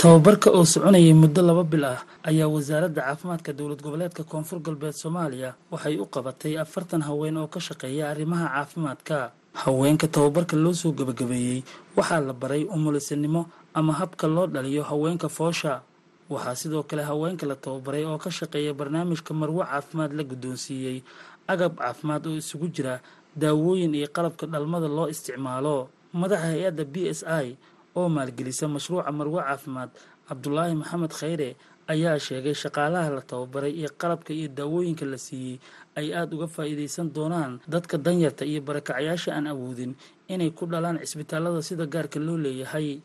Tababarka 0.00 0.48
oo 0.50 0.64
soconayay 0.64 1.12
muddo 1.12 1.42
laba 1.44 1.64
bil 1.64 1.84
ah 1.84 2.00
ayaa 2.24 2.48
wasaaradda 2.48 3.02
caafimaadka 3.04 3.52
dowlad 3.52 3.82
goboleedka 3.84 4.24
koonfur 4.24 4.58
galbeed 4.64 4.96
soomaaliya 4.96 5.54
waxay 5.70 5.96
u 6.00 6.06
qabatay 6.08 6.56
afartan 6.64 7.02
haween 7.04 7.36
oo 7.36 7.46
ka 7.52 7.60
shaqeeya 7.60 8.08
arrimaha 8.10 8.46
caafimaadka 8.56 9.16
haweenka 9.62 10.06
tababarka 10.14 10.56
loo 10.56 10.74
soo 10.74 10.92
gebagabeeyey 10.98 11.62
waxaa 11.96 12.20
la 12.20 12.32
baray 12.32 12.64
umulisanimo 12.66 13.46
ama 13.74 13.92
habka 13.92 14.26
loo 14.26 14.46
dhaliyo 14.46 14.82
haweenka 14.82 15.28
foosha. 15.28 15.82
Waxaa 16.30 16.54
sidoo 16.54 16.82
kale 16.82 17.02
haweenka 17.02 17.46
la 17.46 17.54
tababaray 17.56 18.04
oo 18.04 18.18
ka 18.18 18.30
shaqeeya 18.30 18.74
barnaamijka 18.74 19.34
marwo 19.34 19.62
caafimaad 19.64 20.12
la 20.12 20.22
guddoonsiiyey 20.24 21.02
agab 21.46 21.76
caafimaad 21.78 22.26
oo 22.26 22.36
isugu 22.42 22.68
jira 22.74 23.00
daawooyin 23.36 23.94
iyo 23.94 24.08
qalabka 24.08 24.46
dhalmada 24.46 24.88
loo 24.88 25.08
isticmaalo. 25.08 25.88
Madaxa 26.14 26.46
hay'adda 26.50 26.84
b 26.84 26.94
s 27.10 27.22
i 27.22 27.56
oo 27.96 28.08
maalgelisa 28.08 28.68
mashruuca 28.68 29.12
marwo 29.12 29.38
caafimaad 29.38 29.90
cabdulaahi 30.28 30.74
maxamed 30.74 31.12
khayre 31.14 31.48
ayaa 31.92 32.18
sheegay 32.26 32.54
shaqaalaha 32.54 33.08
la 33.16 33.22
tababaray 33.22 33.72
iyo 33.80 33.88
qalabka 34.00 34.32
iyo 34.32 34.48
daawooyinka 34.48 35.04
la 35.12 35.18
siiyey 35.18 35.58
ay 35.96 36.06
aada 36.14 36.32
uga 36.36 36.46
faa'iidaysan 36.56 37.12
doonaan 37.16 37.60
dadka 37.68 37.98
danyarta 37.98 38.44
iyo 38.44 38.60
barakacayaasha 38.68 39.30
aan 39.36 39.46
awoodin 39.52 39.92
inay 40.28 40.50
ku 40.50 40.66
dhalaan 40.66 40.98
cisbitaalada 41.04 41.62
sida 41.62 41.86
gaarka 41.86 42.18
loo 42.20 42.36
leeyahay. 42.36 43.00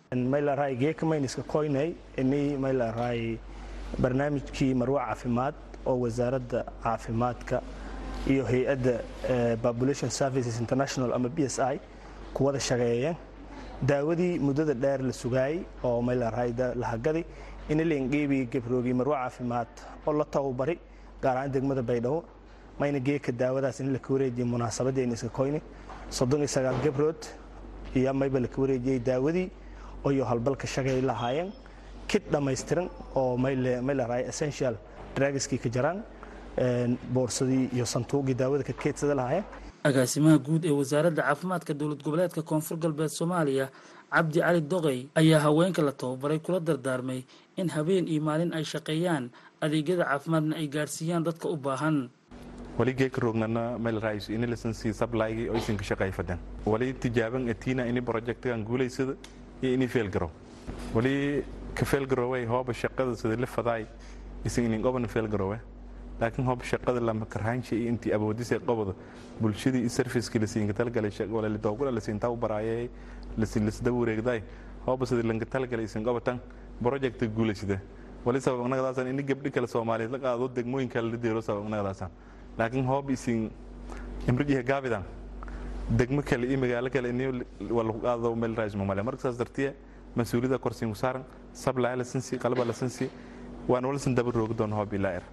Barnaamijkii 3.99 4.73
marwo 4.75 4.97
caafimaad 4.99 5.53
oo 5.85 5.97
wasaaradda 5.99 6.63
caafimaadka 6.83 7.61
iyo 8.29 8.45
hay'adda 8.45 8.95
population 9.61 10.09
services 10.09 10.59
international 10.59 11.13
ama 11.13 11.29
b 11.29 11.39
s 11.49 11.59
i 11.59 11.79
ku 12.33 12.45
wada 12.45 12.59
shaqeeyeen 12.59 13.15
daawadii 13.81 14.39
muddada 14.39 14.73
dheer 14.73 15.01
la 15.01 15.13
sugaayey 15.13 15.59
oo 15.83 16.01
maylaray 16.01 16.51
inilengeebi 17.73 18.39
gabroogi 18.53 18.93
marwo 18.99 19.13
caafimaad 19.21 19.71
oo 20.07 20.13
la 20.19 20.25
tababari 20.35 20.75
gaar 21.23 21.35
ahaan 21.37 21.51
degmada 21.55 21.81
baydhabo 21.89 22.19
mayna 22.79 22.99
geeka 23.07 23.31
daawadaas 23.41 23.79
in 23.83 23.89
laka 23.95 24.09
wareejiyey 24.13 24.47
munaasabaddeena 24.53 25.13
iska 25.17 25.29
koyni 25.39 25.59
soddon 26.17 26.39
iyo 26.43 26.49
sagaal 26.55 26.77
gabrood 26.85 27.21
iyo 27.99 28.13
mayba 28.13 28.39
laka 28.45 28.57
wareejiyey 28.63 28.99
daawadii 29.09 29.47
oyo 30.07 30.23
halbalka 30.29 30.67
shagay 30.75 31.01
lahaayeen 31.11 31.49
kid 32.09 32.23
dhammaystiran 32.33 32.87
oo 33.19 33.37
maylaray 33.87 34.23
essential 34.31 34.75
dragskii 35.15 35.59
ka 35.63 35.69
jaraan 35.75 35.99
boorsadii 37.13 37.69
iyo 37.75 37.85
santuuqii 37.85 38.33
daawada 38.41 38.63
ka 38.63 38.73
keedsada 38.73 39.13
lahaayeen 39.19 39.45
agaasimaha 39.89 40.37
guud 40.47 40.63
ee 40.65 40.75
wasaaradda 40.79 41.21
caafimaadka 41.27 41.73
dowlad 41.79 42.01
goboleedka 42.05 42.41
koonfur 42.49 42.77
galbeed 42.83 43.11
soomaaliya 43.19 43.65
cabdi 44.15 44.39
cali 44.45 44.61
doqey 44.73 44.99
ayaa 45.21 45.39
haweenka 45.45 45.81
la 45.87 45.91
tababaray 46.01 46.39
kula 46.45 46.59
dardaarmay 46.59 47.19
in 47.61 47.69
habeen 47.75 48.07
iyo 48.07 48.21
maalin 48.29 48.53
ay 48.53 48.63
shaqeeyaan 48.73 49.29
adeegyada 49.61 50.03
caafimaadna 50.11 50.55
ay 50.61 50.67
gaarsiiyaan 50.67 51.23
dadka 51.27 51.47
u 51.49 51.57
baahan. 51.57 51.97
Wali 52.79 52.93
geeka 52.99 53.19
roognana 53.21 53.63
maylaraayisu 53.85 54.29
ini 54.37 54.47
lasansi 54.47 54.93
sablaygii 55.01 55.49
oo 55.51 55.57
isinka 55.61 55.83
shaqeey 55.83 56.11
fadhan 56.19 56.39
wali 56.65 56.93
tijaaban 56.93 57.49
atiina 57.53 57.83
ini 57.91 58.01
projectkan 58.01 58.63
guulaysada 58.69 59.13
iyo 59.61 59.73
ini 59.77 59.87
feelgaro 59.87 60.29
wali 60.95 61.43
ka 61.75 61.85
feelgaroway 61.85 62.45
hooba 62.45 62.73
shaqada 62.73 63.15
sida 63.21 63.35
la 63.35 63.47
fadaay 63.55 63.83
isin 64.47 64.65
inin 64.69 64.81
qobana 64.85 65.07
feelgarowe 65.15 65.57
laakiin 66.21 66.45
hooba 66.49 66.63
shaqada 66.71 66.99
lama 67.09 67.25
karhaanshi 67.33 67.75
iyo 67.79 67.89
intii 67.91 68.13
awoodisay 68.17 68.59
qobada 68.69 68.93
bulshadii 69.41 69.83
iyo 69.89 70.39
lasiinka 70.43 70.73
talgalay 70.79 71.11
walalidoogula 71.37 71.91
lasiintaa 71.97 72.31
u 72.31 72.37
baraayay 72.45 72.87
wareegday 73.99 74.39
hooba 74.85 75.05
sida 75.05 75.23
lanka 75.29 75.45
talgalay 75.45 75.85
isin 75.89 76.03
qobatan 76.09 76.39
projecta 76.83 77.25
guulaysada 77.37 77.77
wali 78.25 78.39
sabab 78.41 78.65
annagadaasaan 78.65 79.07
ini 79.13 79.23
gabdhi 79.29 79.49
kale 79.55 79.67
soomaaliyeed 79.67 80.11
la 80.15 80.19
qaado 80.25 80.47
degmooyin 80.57 80.89
kale 80.93 81.07
la 81.11 81.17
deero 81.17 81.41
sabab 81.41 81.63
annagadaasaan 81.69 82.11
laakiin 82.59 82.85
hoob 82.91 83.09
isin 83.15 83.49
imrijiha 84.29 84.63
gaabidan 84.69 85.03
degmo 85.99 86.21
kale 86.29 86.45
iyo 86.47 86.57
magaalo 86.63 86.89
kale 86.95 87.07
ini 87.09 87.25
walaku 87.77 87.99
qaado 88.05 88.35
meel 88.35 88.55
raismo 88.55 88.85
male 88.85 89.01
marka 89.07 89.21
saas 89.25 89.37
dartiye 89.41 89.69
mas'uuliyada 90.15 90.57
korsiinku 90.65 90.95
saaran 91.03 91.23
sablaa 91.63 91.95
lasansi 92.01 92.37
qalaba 92.43 92.65
lasansi 92.71 93.05
waan 93.71 93.85
walasan 93.89 94.15
daba 94.15 94.31
roogi 94.31 94.53
doona 94.59 94.75
hoob 94.79 94.93
ilaa 94.93 95.13
er. 95.19 95.23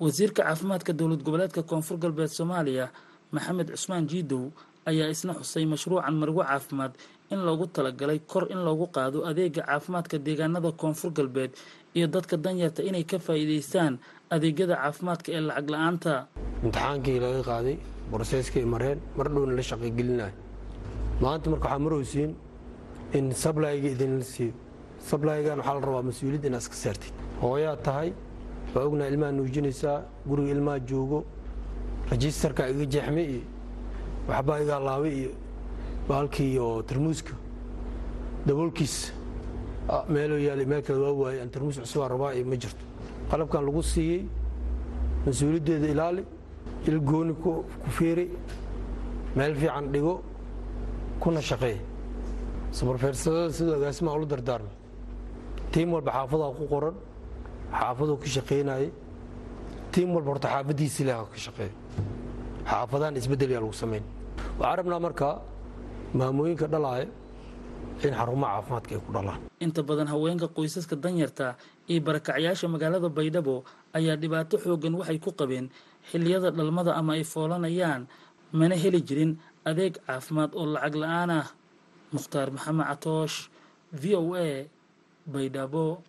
Wasiirka 0.00 0.42
caafimaadka 0.42 0.92
dowlad 0.92 1.22
goboleedka 1.26 1.62
koonfur 1.62 1.96
galbeed 2.04 2.28
soomaaliya 2.38 2.86
maxamed 3.32 3.68
cusmaan 3.74 4.06
jiidow 4.12 4.42
ayaa 4.90 5.08
isna 5.14 5.32
xusay 5.40 5.64
mashruucan 5.72 6.14
marwo 6.20 6.42
caafimaad 6.50 6.92
in 7.32 7.40
loogu 7.46 7.66
talagalay 7.76 8.18
kor 8.32 8.44
in 8.52 8.60
loogu 8.66 8.86
qaado 8.96 9.18
adeega 9.30 9.62
caafimaadka 9.68 10.16
deegaanada 10.26 10.70
koonfur 10.80 11.10
galbeed 11.18 11.52
iyo 11.96 12.06
dadka 12.14 12.36
danyarta 12.44 12.80
inay 12.88 13.04
ka 13.10 13.18
faa'iidaystaan 13.26 13.94
adeegyada 14.34 14.74
caafimaadka 14.82 15.28
ee 15.36 15.40
lacag 15.48 15.68
la'aanta. 15.74 16.12
Imtixaankii 16.64 17.18
laga 17.24 17.42
qaaday 17.50 17.76
boroseskay 18.10 18.64
mareen 18.74 18.98
mar 19.18 19.26
dhowna 19.34 19.52
la 19.58 19.62
shaqaygelinayo 19.70 20.34
maanta 21.22 21.46
marka 21.52 21.66
waxaa 21.68 21.84
marhaysiin 21.86 22.30
in 23.18 23.26
sablayga 23.42 23.88
idinla 23.94 24.24
siiyo. 24.32 24.52
Sablaygan 25.08 25.58
waxaa 25.60 25.74
la 25.78 25.80
rabaa 25.86 26.04
mas'uuliyadda 26.08 26.46
inaad 26.50 26.62
iska 26.64 26.76
saartid. 26.84 27.14
Hooyaad 27.42 27.80
tahay 27.86 28.08
waa 28.74 28.84
ognaa 28.88 29.08
ilmaha 29.12 29.32
nuujinaysaa 29.38 29.96
guriga 30.28 30.50
ilmaha 30.56 30.78
joogo 30.90 31.18
rajistarka 32.10 32.62
iga 32.72 32.84
jeexme 32.92 33.22
iyo 33.32 33.42
waxbaa 34.28 34.58
iga 34.62 34.76
laabay 34.88 35.12
iyo 35.20 35.30
baalkii 36.08 36.58
oo 36.58 36.82
tarmuuska 36.82 37.32
daboolkiis 38.46 39.12
meeloo 40.14 40.38
yaalay 40.46 40.66
meel 40.66 40.82
kale 40.86 40.98
waa 41.04 41.12
waayay 41.22 41.40
aan 41.42 41.50
tarmuus 41.50 41.76
cusubaa 41.80 42.08
rabaa 42.08 42.32
iyo 42.34 42.44
ma 42.46 42.56
jirto. 42.62 42.84
Qalabkan 43.30 43.62
lagu 43.66 43.82
siiyey 43.82 44.22
mas'uuliyaddeeda 45.26 45.88
ilaali 45.94 46.22
il 46.88 46.98
gooni 47.00 47.34
ku 47.42 47.64
fiiri 47.96 48.26
meel 49.36 49.54
fiican 49.60 49.86
dhigo 49.92 50.14
kuna 51.20 51.40
shaqeey 51.40 51.76
sabarfeersadada 52.72 53.52
siduu 53.56 53.74
agaasimaa 53.78 54.14
ula 54.16 54.26
dardaarmay 54.32 54.74
tiim 55.72 55.88
walba 55.94 56.10
xaafadaa 56.16 56.50
ku 56.58 56.64
qoran 56.72 56.94
xaafaduu 57.78 58.16
ka 58.22 58.26
shaqaynayay 58.36 58.88
tiim 59.92 60.08
walba 60.14 60.30
horta 60.32 60.48
xaafadiisi 60.54 61.02
leh 61.08 61.16
ka 61.32 61.38
shaqeeyo 61.46 61.72
xaafadaan 62.70 63.16
isbeddel 63.18 63.50
yaa 63.54 63.62
lagu 63.64 63.74
samayn 63.74 64.04
waxaan 64.58 64.76
rabnaa 64.80 65.00
marka 65.06 65.28
maamooyinka 66.18 66.66
dhalaaya 66.72 67.06
in 68.06 68.14
xarumaha 68.18 68.52
caafimaadka 68.62 68.92
ay 68.96 69.00
ku 69.06 69.10
dhalaan. 69.12 69.40
Inta 69.64 69.80
badan 69.82 70.08
haweenka 70.12 70.46
qoysaska 70.56 70.94
danyarta 71.04 71.54
iyo 71.90 72.00
barakacyaasha 72.06 72.66
magaalada 72.74 73.08
baydhabo 73.08 73.64
ayaa 73.94 74.16
dhibaato 74.22 74.54
xoogan 74.64 74.94
waxay 75.00 75.18
ku 75.18 75.30
qabeen 75.40 75.66
xilliyada 76.10 76.50
dhalmada 76.50 76.92
ama 77.00 77.12
ay 77.18 77.24
foolanayaan 77.32 78.02
mana 78.52 78.74
heli 78.82 79.00
jirin 79.08 79.32
adeeg 79.68 79.94
caafimaad 80.06 80.50
oo 80.54 80.66
lacag 80.74 80.94
la'aan 81.02 81.30
ah. 81.40 81.46
Mukhtaar 82.12 82.48
maxamed 82.52 82.86
catoosh 82.90 83.36
v 83.92 84.02
o 84.20 84.34
a 84.36 84.68
baydhabo 85.26 86.02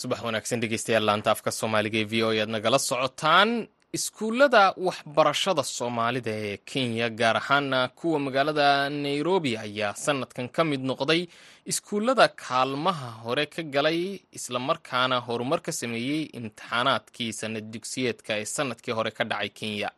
subax 0.00 0.20
wanaagsan 0.26 0.60
dhegeystayaal 0.62 1.04
laanta 1.08 1.30
afka 1.34 1.50
soomaaliga 1.60 1.98
ee 2.02 2.08
v 2.12 2.14
o 2.26 2.30
e 2.36 2.40
aad 2.42 2.50
nagala 2.56 2.78
socotaan. 2.90 3.50
Iskuullada 3.98 4.62
waxbarashada 4.86 5.62
soomaalida 5.76 6.30
ee 6.46 6.56
kenya 6.70 7.06
gaar 7.20 7.36
ahaana 7.42 7.78
kuwa 7.98 8.18
magaalada 8.26 8.68
nairobi 9.04 9.52
ayaa 9.64 9.94
sanadkan 10.04 10.48
ka 10.56 10.62
mid 10.70 10.82
noqday 10.90 11.22
iskuullada 11.72 12.26
kaalmaha 12.44 13.08
hore 13.24 13.46
ka 13.54 13.62
galay 13.74 14.00
islamarkaana 14.38 15.16
horumar 15.26 15.60
ka 15.66 15.72
sameeyey 15.80 16.22
imtixaanaadkii 16.38 17.30
sanad 17.40 17.66
dugsiyeedka 17.74 18.32
ee 18.42 18.46
sannadkii 18.56 18.94
hore 18.98 19.10
ka 19.18 19.24
dhacay 19.30 19.50
kenya 19.60 19.88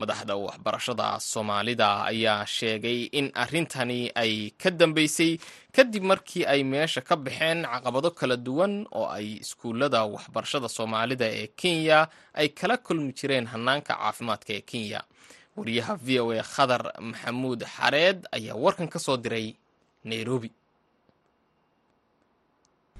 madaxda 0.00 0.34
waxbarashada 0.46 1.08
soomaalida 1.30 1.88
ayaa 2.10 2.46
sheegay 2.56 3.00
in 3.18 3.26
arrintani 3.42 4.00
ay 4.22 4.50
ka 4.62 4.70
dambeysay 4.80 5.32
kadib 5.76 6.04
markii 6.10 6.44
ay 6.52 6.60
meesha 6.72 7.00
ka 7.08 7.16
baxeen 7.16 7.60
caqabado 7.72 8.10
kala 8.18 8.36
duwan 8.36 8.74
oo 8.98 9.06
ay 9.16 9.26
iskuullada 9.44 10.00
waxbarashada 10.14 10.68
soomaalida 10.76 11.26
ee 11.40 11.46
kenya 11.60 11.98
ay 12.40 12.48
kala 12.58 12.76
kulmi 12.86 13.12
jireen 13.18 13.46
hanaanka 13.52 13.92
caafimaadka 14.00 14.52
ee 14.56 14.60
kenya. 14.70 15.00
Wariyaha 15.56 15.94
v 16.06 16.08
o 16.20 16.30
a 16.32 16.42
khadar 16.54 16.82
maxamuud 17.10 17.60
xareed 17.76 18.18
ayaa 18.36 18.56
warkan 18.64 18.88
ka 18.88 18.98
soo 19.06 19.16
diray 19.24 19.46
nairobi 20.04 20.48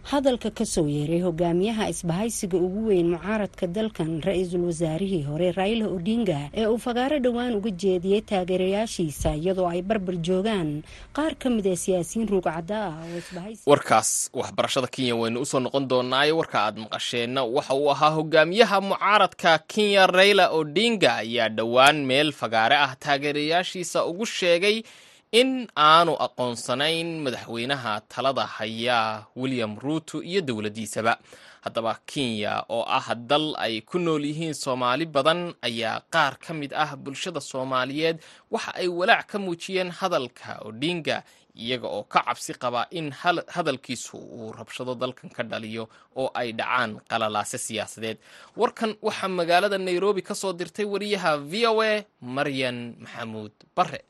hadalka 0.02 0.50
ka 0.50 0.64
soo 0.64 0.88
yeeray 0.88 1.20
hogaamiyaha 1.20 1.88
isbahaysiga 1.92 2.56
ugu 2.58 2.88
weyn 2.88 3.10
mucaaradka 3.14 3.66
dalkan 3.66 4.22
ra'iisul 4.24 4.64
wasaarihii 4.66 5.22
hore 5.28 5.52
raila 5.52 5.86
odinga 5.86 6.50
ee 6.56 6.66
uu 6.66 6.78
fagaaro 6.78 7.18
dhowaan 7.20 7.54
uga 7.54 7.70
jeediyey 7.70 8.20
taageerayaashiisa 8.20 9.34
iyadoo 9.36 9.68
ay 9.68 9.82
barbar 9.82 10.16
joogaan. 10.16 10.82
Qaar 11.16 11.34
ka 11.38 11.50
mid 11.50 11.66
ee 11.66 11.76
siyaasiyiin 11.76 12.28
ruugcadda 12.32 12.78
ah 12.86 12.96
oo 13.06 13.18
isbahaysi 13.22 13.62
warkaas 13.70 14.30
waxbarashada 14.34 14.88
kenya 14.88 15.14
waynu 15.16 15.40
u 15.40 15.46
soo 15.46 15.60
noqon 15.60 15.86
doonaaye 15.88 16.32
warka 16.32 16.58
aad 16.66 16.76
maqasheenna 16.82 17.44
waxa 17.44 17.74
uu 17.74 17.90
ahaa 17.92 18.10
hogaamiyaha 18.18 18.80
mucaaradka 18.80 19.58
kenya 19.68 20.06
raila 20.06 20.48
odinga 20.50 21.16
ayaa 21.22 21.48
dhowaan 21.48 22.02
meel 22.08 22.32
fagaare 22.32 22.76
ah 22.76 22.96
taageerayaashiisa 23.04 24.04
ugu 24.10 24.26
sheegay 24.26 24.82
in 25.32 25.68
aanu 25.76 26.12
aqoonsanayn 26.26 27.10
madaxweynaha 27.24 28.00
talada 28.12 28.46
haya 28.46 29.26
william 29.36 29.78
ruuto 29.78 30.22
iyo 30.22 30.40
dowladdiisaba. 30.40 31.18
Haddaba 31.64 31.98
kenya 32.06 32.64
oo 32.68 32.84
ah 32.88 33.14
dal 33.14 33.52
ay 33.58 33.80
ku 33.84 33.98
nool 33.98 34.24
yihiin 34.24 34.54
soomaali 34.54 35.04
badan 35.06 35.52
ayaa 35.62 36.00
qaar 36.10 36.38
ka 36.40 36.54
mid 36.54 36.72
ah 36.72 36.96
bulshada 36.96 37.40
soomaaliyeed 37.40 38.16
waxa 38.50 38.72
ay 38.80 38.88
walaac 38.88 39.26
ka 39.28 39.38
muujiyeen 39.38 39.90
hadalka 39.92 40.64
odinga 40.64 41.22
iyaga 41.54 41.84
oo 41.88 42.02
ka 42.08 42.24
cabsi 42.24 42.54
qaba 42.56 42.88
in 42.90 43.12
hadalkiisu 43.54 44.16
uu 44.16 44.52
rabshado 44.56 44.94
dalkan 44.96 45.28
ka 45.30 45.42
dhaliyo 45.44 45.84
oo 46.16 46.30
ay 46.34 46.52
dhacaan 46.56 46.96
qalalaase 47.10 47.58
siyaasadeed. 47.58 48.16
Warkan 48.56 48.96
waxaa 49.02 49.28
magaalada 49.28 49.78
nairobi 49.78 50.22
ka 50.22 50.34
soo 50.34 50.52
dirtay 50.56 50.88
wariyaha 50.88 51.36
v 51.44 51.66
o 51.68 51.82
a 51.82 51.92
maryan 52.24 52.96
maxamuud 53.04 53.52
bare 53.76 54.00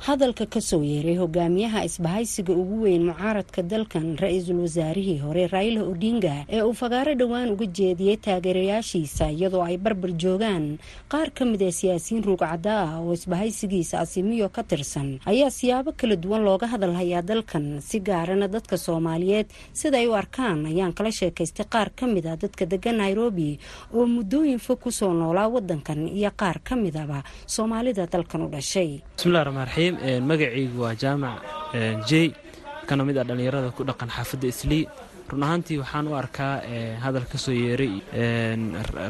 hadalka 0.00 0.46
ka 0.48 0.60
soo 0.64 0.80
yeeray 0.82 1.16
hogaamiyaha 1.20 1.84
isbahaysiga 1.84 2.52
ugu 2.56 2.76
weyn 2.88 3.04
mucaaradka 3.04 3.60
dalkan 3.62 4.16
ra'iisul 4.16 4.60
wasaarihii 4.64 5.18
hore 5.20 5.44
raila 5.46 5.82
odinga 5.84 6.34
ee 6.48 6.62
uu 6.62 6.72
fagaaro 6.72 7.12
dhowaan 7.20 7.50
uga 7.52 7.66
jeediyey 7.78 8.16
taageerayaashiisa 8.16 9.28
iyadoo 9.30 9.60
ay 9.62 9.76
barbar 9.76 10.10
joogaan. 10.16 10.78
Qaar 11.12 11.28
ka 11.36 11.44
mid 11.44 11.60
ee 11.62 11.70
siyaasiyiin 11.80 12.24
ruugcadda 12.24 12.72
ah 12.80 13.00
oo 13.04 13.12
isbahaysigiisa 13.12 14.00
asimiyo 14.00 14.48
ka 14.48 14.62
tirsan 14.64 15.20
ayaa 15.28 15.50
siyaabo 15.50 15.92
kala 15.92 16.16
duwan 16.16 16.42
looga 16.48 16.66
hadalhayaa 16.72 17.22
dalkan 17.22 17.80
si 17.84 18.00
gaarana 18.00 18.48
dadka 18.48 18.76
soomaaliyeed. 18.80 19.46
Sidaay 19.76 20.06
u 20.08 20.16
arkaan 20.16 20.64
ayaan 20.72 20.96
kala 20.96 21.12
sheekaystay 21.12 21.66
qaar 21.68 21.92
ka 21.92 22.06
mid 22.08 22.24
a 22.24 22.40
dadka 22.40 22.64
degan 22.72 22.96
nairobi 23.04 23.58
oo 23.92 24.06
muddooyin 24.08 24.58
fog 24.58 24.80
ku 24.80 24.90
soo 24.90 25.12
noolaa 25.12 25.48
wadankan 25.52 26.08
iyo 26.08 26.32
qaar 26.40 26.58
ka 26.64 26.72
midaba 26.76 27.20
soomaalida 27.46 28.08
dalkan 28.08 28.42
u 28.42 28.48
dhashay 28.48 29.04
magacaygu 30.28 30.78
waa 30.84 30.94
jaamac 30.94 31.38
jey. 32.08 32.32
Kana 32.86 33.04
mid 33.04 33.16
ah 33.18 33.24
dhallinyarada 33.24 33.70
ku 33.76 33.84
dhaqan 33.84 34.08
xaafadda 34.16 34.46
islii 34.54 34.84
run 35.30 35.42
ahaantii 35.46 35.78
waxaan 35.82 36.06
u 36.10 36.14
arkaa 36.18 36.54
hadal 37.04 37.24
ka 37.32 37.38
soo 37.38 37.52
yeeray 37.54 37.94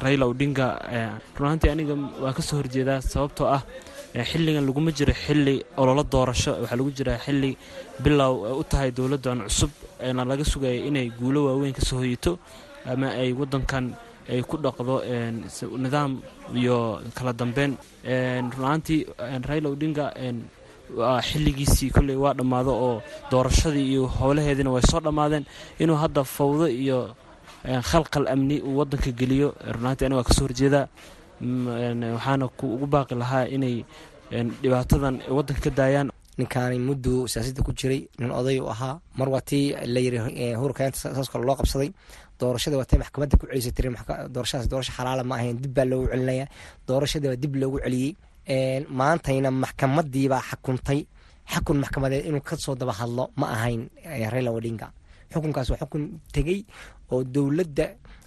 rayla 0.04 0.24
odinga. 0.32 0.68
Run 1.38 1.46
ahaantii 1.48 1.70
aniga 1.74 1.94
waa 2.22 2.32
ka 2.36 2.42
soo 2.42 2.56
horjeedaa 2.60 3.00
sababtoo 3.00 3.48
ah 3.56 3.62
xilligan 4.30 4.66
laguma 4.68 4.90
jiro 4.92 5.12
xilli 5.24 5.56
ololo 5.80 6.02
doorasho. 6.12 6.52
Waxaa 6.60 6.76
lagu 6.76 6.90
jiraa 6.98 7.18
xilli 7.24 7.56
bilow 8.04 8.34
u 8.60 8.64
tahay 8.70 8.90
dowladdan 8.92 9.38
cusub 9.48 9.70
eena 10.02 10.24
laga 10.30 10.44
sugaya 10.44 10.76
inay 10.88 11.08
guulo 11.18 11.40
waaweyn 11.48 11.72
ka 11.78 11.80
soo 11.88 11.98
hoyito 12.02 12.38
ama 12.84 13.08
ay 13.22 13.32
waddankan 13.32 13.94
ay 14.28 14.42
ku 14.42 14.56
dhaqdo 14.64 14.94
nidaam 15.84 16.20
iyo 16.54 17.00
kala 17.16 17.32
dambeyn. 17.32 17.72
Run 18.52 18.64
ahaantii 18.68 19.06
rayla 19.48 19.68
odinga 19.74 20.06
xilligiisii 21.28 21.90
kolley 21.94 22.16
waa 22.24 22.34
dhammaado 22.38 22.72
oo 22.86 23.02
doorashadii 23.30 23.86
iyo 23.92 24.06
howlaheediina 24.18 24.70
way 24.74 24.82
soo 24.90 25.00
dhammaadeen. 25.00 25.44
Inuu 25.82 25.96
hadda 26.02 26.24
fawdo 26.24 26.66
iyo 26.68 26.98
khalqal 27.90 28.26
amni 28.34 28.56
uu 28.62 28.76
waddanka 28.80 29.10
geliyo 29.20 29.48
runaantii 29.74 30.06
aniga 30.06 30.20
waa 30.20 30.28
ka 30.28 30.34
soo 30.34 30.44
horjeedaa 30.48 30.86
waxaana 32.16 32.44
ugu 32.62 32.86
baaqi 32.94 33.14
lahaa 33.22 33.44
inay 33.56 33.76
dhibaatadan 34.62 35.14
waddanka 35.36 35.62
ka 35.66 35.70
daayaan. 35.70 36.08
Ninkaani 36.38 36.78
mudduu 36.78 37.28
siyaasadda 37.28 37.60
ku 37.66 37.72
jiray 37.78 38.08
nin 38.18 38.30
oday 38.32 38.56
u 38.64 38.66
ahaa 38.74 39.00
mar 39.18 39.28
waa 39.28 39.40
tii 39.44 39.74
la 39.94 40.00
yiri 40.00 40.18
hurkaynta 40.60 40.96
saas 40.98 41.28
kale 41.28 41.44
loo 41.44 41.56
qabsaday. 41.60 41.90
Doorashada 42.40 42.76
waa 42.80 42.88
tay 42.88 42.98
maxkamadda 43.02 43.36
ku 43.36 43.44
celisay 43.46 43.72
tiri 43.76 43.88
doorashadaas 44.34 44.68
doorasho 44.72 44.92
xalaala 44.96 45.22
ma 45.24 45.34
ahayn 45.36 45.56
dib 45.62 45.74
baa 45.76 45.84
loogu 45.84 46.06
celinaya 46.12 46.46
doorashadii 46.88 47.28
baa 47.32 47.36
dib 47.42 47.54
loogu 47.60 47.78
celiyey 47.84 48.12
maantayna 48.98 49.50
maxkamadiibaa 49.62 50.42
xakuntay. 50.50 51.00
Xakun 51.52 51.76
maxkamadeed 51.82 52.24
inuu 52.28 52.40
ka 52.48 52.56
soo 52.64 52.74
daba 52.80 52.92
hadlo 53.00 53.24
ma 53.40 53.46
ahayn 53.54 53.82
raila 54.32 54.50
odinga. 54.58 54.86
Xukunkaas 55.32 55.68
waa 55.70 55.80
xukun 55.82 56.02
tegey 56.34 56.60
oo 57.12 57.24
dowladda 57.34 57.86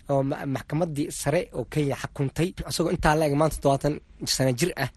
oo 0.10 0.22
maxkamadii 0.56 1.08
sare 1.22 1.42
oo 1.58 1.64
kenya 1.74 1.96
xakuntay. 2.02 2.50
Isagoo 2.70 2.92
intaa 2.96 3.16
la 3.20 3.26
eg 3.28 3.36
maanta 3.40 3.58
todobaatan 3.62 3.96
sano 4.36 4.52
jir 4.60 4.72
ah 4.84 4.90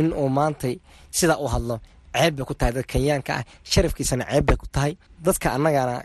in 0.00 0.12
uu 0.12 0.28
maantay 0.38 0.74
sidaa 1.18 1.38
u 1.44 1.46
hadlo 1.54 1.76
ceeb 2.14 2.34
bay 2.36 2.44
ku 2.48 2.54
tahay 2.54 2.72
dad 2.76 2.86
kenyaanka 2.92 3.32
ah 3.40 3.44
sharafkiisana 3.70 4.24
ceeb 4.30 4.44
bay 4.48 4.56
ku 4.56 4.66
tahay. 4.74 4.92
Dadka 5.24 5.48
annagana 5.56 5.96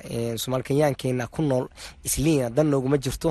somaali 0.41 0.63
kenyaankeena 0.67 1.27
ku 1.33 1.41
nool 1.41 1.65
isliina 2.07 2.49
dan 2.55 2.67
nooguma 2.71 2.97
jirto 3.03 3.29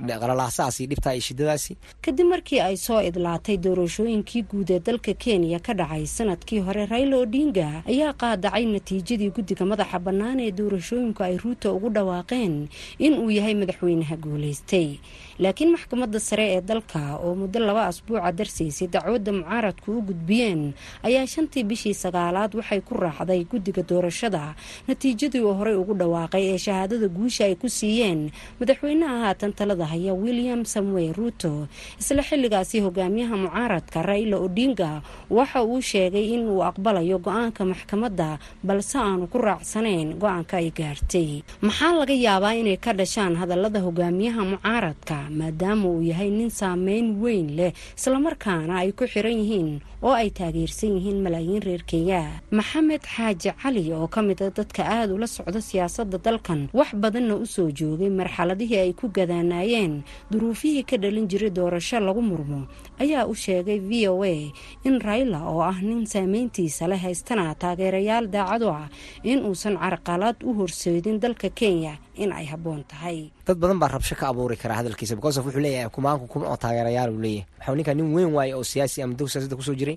qalalaasaasi 0.00 0.86
dhibtaa 0.86 1.14
iyo 1.16 1.20
shidadaasi 1.24 1.76
kadib 2.04 2.26
markii 2.28 2.60
ay 2.60 2.76
soo 2.76 3.00
idlaatay 3.00 3.56
doorashooyinkii 3.56 4.42
guud 4.44 4.70
ee 4.70 4.80
dalka 4.80 5.14
kenya 5.16 5.58
ka 5.58 5.72
dhacay 5.74 6.04
sannadkii 6.06 6.60
hore 6.60 6.84
raila 6.86 7.16
odinga 7.24 7.82
ayaa 7.88 8.12
qaadacay 8.12 8.64
natiijadii 8.68 9.30
guddiga 9.32 9.64
madaxa 9.64 9.98
bannaan 9.98 10.40
ee 10.40 10.50
doorashooyinku 10.52 11.22
ay 11.24 11.36
ruuto 11.40 11.72
ugu 11.76 11.88
dhawaaqeen 11.96 12.68
in 12.98 13.12
uu 13.18 13.30
yahay 13.32 13.54
madaxweynaha 13.56 14.16
guulaystay. 14.16 14.98
Laakiin 15.38 15.70
maxkamadda 15.72 16.20
sare 16.20 16.44
ee 16.56 16.60
dalka 16.60 17.16
oo 17.24 17.34
muddo 17.34 17.58
laba 17.60 17.86
asbuuca 17.88 18.32
darsaysay 18.32 18.88
dacwadda 18.88 19.32
mucaaradku 19.32 19.88
u 19.98 20.02
gudbiyeen 20.08 20.72
ayaa 21.08 21.26
shantii 21.26 21.64
bishii 21.64 21.94
sagaalaad 21.94 22.52
waxay 22.56 22.80
ku 22.80 22.94
raacday 22.94 23.44
guddiga 23.44 23.82
doorashada. 23.82 24.54
Natiijadii 24.88 25.40
uu 25.40 25.54
horey 25.54 25.74
ugu 25.76 25.94
dhawaaqay 25.94 26.44
ee 26.52 26.58
shahaadada 26.58 27.08
guusha 27.08 27.44
ay 27.48 27.54
ku 27.56 27.68
siiyeen 27.68 28.30
madaxweynaha 28.60 29.16
haatan 29.28 29.52
talada 29.52 29.85
haya 29.92 30.12
william 30.14 30.64
samuel 30.64 31.12
ruuto 31.18 31.52
isla 32.00 32.22
xilligaasi 32.28 32.76
hogaamiyaha 32.86 33.36
mucaaradka 33.42 33.98
raila 34.08 34.36
odinga. 34.46 35.02
Waxa 35.30 35.60
uu 35.64 35.80
sheegay 35.90 36.26
in 36.34 36.42
uu 36.52 36.62
aqbalayo 36.68 37.18
go'aanka 37.26 37.62
maxkamadda 37.70 38.38
balse 38.66 38.96
aanu 38.98 39.26
ku 39.32 39.38
raacsanayn 39.38 40.08
go'aanka 40.22 40.54
ay 40.62 40.68
gaartay. 40.78 41.30
Maxaa 41.66 41.92
laga 41.98 42.14
yaabaa 42.26 42.54
inay 42.60 42.76
ka 42.84 42.92
dhashaan 42.98 43.34
hadallada 43.40 43.80
hogaamiyaha 43.86 44.42
mucaaradka 44.52 45.16
maadaama 45.38 45.86
uu 45.92 46.02
yahay 46.10 46.30
nin 46.38 46.50
saameyn 46.60 47.06
weyn 47.22 47.48
leh 47.58 47.72
islamarkaana 47.98 48.74
ay 48.82 48.90
ku 48.98 49.04
xiran 49.12 49.34
yihiin 49.40 49.70
oo 50.02 50.12
ay 50.12 50.30
taageersan 50.30 50.96
yihiin 50.96 51.22
malaayiin 51.24 51.62
reer 51.62 51.82
kenya. 51.86 52.40
Maxamed 52.50 53.02
xaaji 53.04 53.50
cali 53.62 53.92
oo 53.92 54.06
ka 54.08 54.22
mid 54.22 54.40
a 54.42 54.50
dadka 54.50 54.82
aada 54.84 55.14
ula 55.14 55.26
socda 55.26 55.60
siyaasadda 55.60 56.18
dalkan 56.18 56.68
wax 56.72 56.92
badanna 56.94 57.34
u 57.36 57.46
soo 57.46 57.70
joogay 57.70 58.10
marxaladihii 58.10 58.78
ay 58.78 58.92
ku 58.92 59.08
gadaanaayeen. 59.08 60.02
Duruufihii 60.30 60.84
ka 60.84 60.96
dhalin 60.96 61.26
jiray 61.28 61.50
doorasho 61.50 62.00
lagu 62.00 62.22
murmo 62.22 62.66
ayaa 63.00 63.26
u 63.26 63.34
sheegay 63.34 63.78
v 63.80 64.08
o 64.08 64.22
a 64.24 64.52
in 64.84 65.00
rayla 65.00 65.40
oo 65.48 65.60
ah 65.64 65.78
nin 65.82 66.06
saameyntiisa 66.06 66.86
leh 66.88 67.00
haystana 67.02 67.54
taageerayaal 67.54 68.28
daacadu 68.28 68.68
ah 68.70 68.88
in 69.24 69.44
uusan 69.48 69.76
carqalaad 69.76 70.44
u 70.44 70.52
horseedin 70.54 71.20
dalka 71.20 71.48
kenya 71.50 71.98
in 72.22 72.30
ay 72.32 72.46
habboon 72.52 72.82
tahay. 72.90 73.18
Dad 73.46 73.58
badan 73.60 73.78
baa 73.82 73.88
rabsho 73.94 74.14
ka 74.20 74.24
abuuri 74.32 74.56
karaa 74.62 74.78
hadalkiisa 74.80 75.14
because 75.18 75.38
wuxuu 75.40 75.60
leeyahay 75.64 75.90
kumaanku 75.94 76.24
kuma 76.32 76.46
oo 76.52 76.56
taageerayaal 76.62 77.10
uu 77.16 77.20
leeyahay. 77.24 77.46
Waxaa 77.58 77.74
ninka 77.78 77.92
nin 77.98 78.08
weyn 78.14 78.30
waaye 78.36 78.52
oo 78.58 78.64
siyaasi 78.70 78.98
ama 79.02 79.14
dog 79.18 79.28
siyaasadda 79.30 79.56
ku 79.58 79.62
soo 79.68 79.74
jiray 79.80 79.96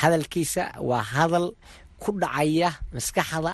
hadalkiisa 0.00 0.62
waa 0.90 1.02
hadal 1.14 1.46
ku 2.02 2.10
dhacaya 2.22 2.70
maskaxda 2.94 3.52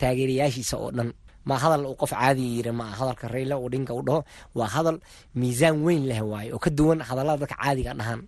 taageerayaashiisa 0.00 0.74
oo 0.82 0.90
dhan. 0.96 1.10
Ma 1.48 1.56
hadal 1.62 1.82
uu 1.88 1.96
qof 2.00 2.12
caadiya 2.12 2.50
yiri 2.56 2.72
ma 2.78 2.84
hadalka 2.98 3.24
rayla 3.34 3.54
uu 3.58 3.68
u 3.72 4.02
dhaho 4.06 4.20
waa 4.58 4.68
hadal 4.74 4.96
miisaan 5.40 5.76
weyn 5.84 6.04
leh 6.10 6.20
waaye 6.32 6.52
oo 6.54 6.60
ka 6.64 6.70
duwan 6.70 7.00
hadallada 7.08 7.40
dadka 7.42 7.56
caadiga 7.62 7.92
dhahaan 8.00 8.20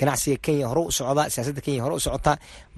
ganacsiga 0.00 0.38
kenya 0.46 0.66
hore 0.70 0.80
u 0.88 0.92
socda 0.98 1.22
siyaasadda 1.32 1.60
kenya 1.66 1.82
hore 1.84 1.94
u 1.94 2.00
socota 2.06 2.32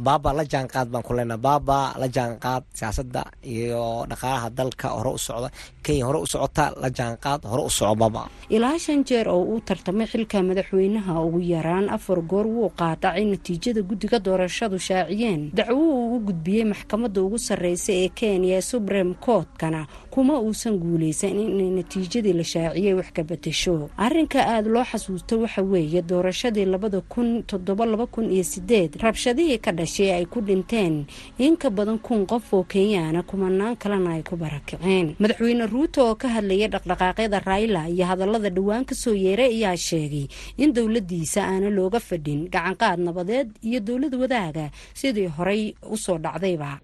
baaba 0.06 0.30
la 0.38 0.44
jaanqaad 0.52 0.88
baan 0.92 1.02
ku 1.06 1.12
leenaha 1.16 1.38
baaba 1.46 1.78
la 2.00 2.06
jaanqaad 2.16 2.62
siyaasadda 2.78 3.22
iyo 3.54 3.82
dhaqaalaha 4.10 4.48
dalka 4.58 4.88
hore 4.96 5.10
u 5.14 5.18
socda. 5.26 5.48
Kenya 5.86 6.04
hore 6.08 6.18
u 6.24 6.26
socota 6.26 6.64
la 6.82 6.88
jaanqaad 6.98 7.40
hore 7.50 7.62
u 7.62 7.70
soco 7.70 7.92
ilaa 8.56 8.78
shan 8.84 9.04
jeer 9.08 9.28
oo 9.28 9.42
uu 9.52 9.60
tartamay 9.68 10.06
xilka 10.12 10.42
madaxweynaha 10.48 11.12
ugu 11.26 11.40
yaraan 11.52 11.86
afar 11.96 12.18
goor 12.30 12.46
wuu 12.46 12.70
qaadacay 12.80 13.24
natiijada 13.30 13.80
guddiga 13.88 14.18
doorashadu 14.26 14.78
shaaciyeen. 14.78 15.50
Dacwo 15.54 15.82
uu 15.82 16.16
u 16.16 16.20
gudbiyey 16.26 16.64
maxkamadda 16.72 17.20
ugu 17.22 17.38
sarreysa 17.38 17.92
ee 17.92 18.08
kenya 18.08 18.60
suprem 18.70 19.14
courtkana 19.24 19.86
kuma 20.12 20.36
uusan 20.44 20.76
guuleysan 20.76 21.32
inay 21.40 21.70
natiijadii 21.80 22.32
la 22.36 22.44
shaaciyey 22.44 22.94
wax 22.94 23.08
ka 23.16 23.22
bedesho 23.24 23.88
arrinka 23.96 24.40
aada 24.46 24.68
loo 24.68 24.84
xasuusta 24.84 25.36
waxa 25.40 25.62
weeye 25.62 26.02
doorashadii 26.02 26.64
labada 26.68 27.00
kun 27.00 27.42
toddoba 27.48 27.86
laba 27.86 28.06
kun 28.06 28.28
iyo 28.32 28.44
sideed 28.44 29.00
rabshadihii 29.00 29.58
ka 29.58 29.72
dhashay 29.72 30.12
ay 30.12 30.26
ku 30.28 30.40
dhinteen 30.44 31.06
in 31.38 31.56
ka 31.56 31.70
badan 31.70 31.98
kun 31.98 32.26
qof 32.26 32.52
oo 32.52 32.62
kenyaana 32.68 33.22
kumanaan 33.22 33.76
kalena 33.76 34.10
ay 34.16 34.22
ku 34.22 34.36
barakaceen. 34.36 35.16
Madaxweyne 35.18 35.64
ruuto 35.66 36.04
oo 36.04 36.14
ka 36.14 36.28
hadlayay 36.28 36.68
dhaqdhaqaaqyada 36.68 37.40
raila 37.40 37.88
iyo 37.88 38.04
hadallada 38.04 38.50
dhowaan 38.52 38.84
ka 38.84 38.94
soo 38.94 39.14
yeeray 39.16 39.48
ayaa 39.64 39.76
sheegay 39.76 40.28
in 40.60 40.72
dowladiisa 40.76 41.40
aana 41.48 41.70
looga 41.70 42.00
fadhin 42.00 42.48
gacanqaad 42.52 43.00
nabadeed 43.00 43.48
iyo 43.64 43.80
dowlad 43.80 44.14
wadaaga 44.14 44.68
sidii 44.94 45.26
horey 45.26 45.72
u 45.88 45.96
soo 45.96 46.18
dhacdayba 46.18 46.80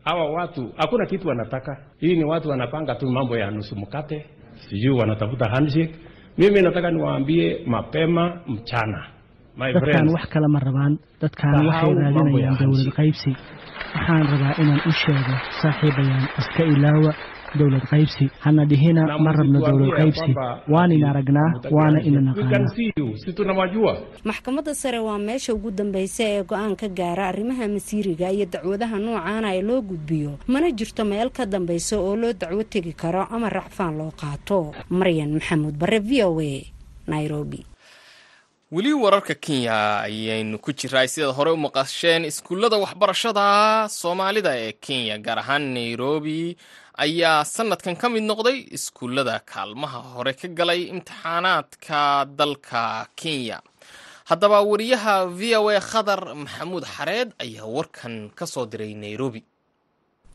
hii 2.00 2.16
ni 2.16 2.24
watu 2.24 2.48
wanapanga 2.48 2.94
tu 2.94 3.10
mambo 3.10 3.36
ya 3.36 3.50
nusu 3.50 3.76
mkate. 3.76 4.26
Sijui 4.68 4.90
wanatafuta 4.98 5.50
handshake. 5.50 5.94
Mimi 6.38 6.62
nataka 6.62 6.90
niwaambie 6.90 7.60
mapema 7.66 8.40
mchana 8.46 9.06
dadkaan 9.58 10.08
wax 10.08 10.28
kale 10.28 10.46
ma 10.48 10.58
rabaan. 10.60 10.98
Dadkaan 11.20 11.66
waxay 11.66 11.94
raadinayaan 11.94 12.56
dowlad 12.58 12.92
qaybsi. 12.96 13.30
Waxaan 13.94 14.26
rabaa 14.32 14.54
inaan 14.62 14.80
u 14.88 14.92
sheego 14.92 15.34
saaxiibayaan 15.62 16.24
iska 16.38 16.62
ilaawa 16.64 17.14
dowlad 17.58 17.84
qaybsi. 17.90 18.30
Hana 18.44 18.64
dhihina 18.66 19.18
ma 19.18 19.32
rabno 19.32 19.58
dowlad 19.60 19.90
qaybsi. 19.98 20.30
waan 20.68 20.92
in 20.92 21.04
aragnaa 21.04 21.50
waana 21.70 22.00
ina 22.02 22.20
naqaanaa. 22.20 23.96
Maxkamadda 24.24 24.74
sare 24.74 24.98
waa 24.98 25.18
meesha 25.18 25.54
ugu 25.54 25.70
dambaysa 25.70 26.24
ee 26.24 26.42
go'aan 26.42 26.76
ka 26.76 26.88
gaara 26.88 27.28
arrimaha 27.28 27.68
masiiriga 27.68 28.30
iyo 28.32 28.46
dacwadaha 28.46 28.98
noocaana 28.98 29.54
ee 29.56 29.62
loo 29.62 29.80
gudbiyo. 29.82 30.38
Mana 30.46 30.70
jirto 30.70 31.04
meel 31.04 31.30
ka 31.30 31.46
dambaysa 31.46 31.96
oo 31.98 32.16
loo 32.16 32.32
dacwo 32.32 32.62
tegi 32.64 32.92
karo 32.92 33.26
ama 33.30 33.48
racfaan 33.48 33.96
loo 33.98 34.10
qaato. 34.20 34.74
Maryan 34.90 35.32
maxamuud 35.38 35.74
bare 35.78 36.00
v 36.00 36.22
o 36.24 36.40
a 36.40 36.62
nairobi. 37.06 37.64
Weli 38.70 38.92
wararka 38.92 39.34
kenya 39.34 40.04
ayaynu 40.04 40.58
ku 40.60 40.72
jiraa 40.76 41.06
sidaad 41.08 41.32
horey 41.32 41.54
u 41.54 41.56
maqasheen 41.56 42.24
iskuullada 42.28 42.76
waxbarashada 42.76 43.88
soomaalida 43.88 44.52
ee 44.60 44.72
kenya 44.76 45.16
gaar 45.18 45.38
ahaan 45.38 45.72
nairobi 45.72 46.56
ayaa 47.04 47.44
sanadkan 47.54 47.96
ka 48.00 48.06
mid 48.14 48.24
noqday 48.30 48.58
iskuullada 48.76 49.36
kaalmaha 49.52 49.98
hore 50.14 50.32
ka 50.40 50.48
galay 50.58 50.80
imtixaanaadka 50.94 52.00
dalka 52.38 52.82
kenya. 53.20 53.58
Haddaba 54.30 54.58
wariyaha 54.70 55.14
v 55.38 55.56
o 55.56 55.68
a 55.68 55.80
khadar 55.90 56.20
maxamuud 56.42 56.84
xareed 56.94 57.28
ayaa 57.44 57.66
warkan 57.76 58.14
ka 58.38 58.44
soo 58.52 58.66
diray 58.72 58.92
nairobi. 59.04 59.40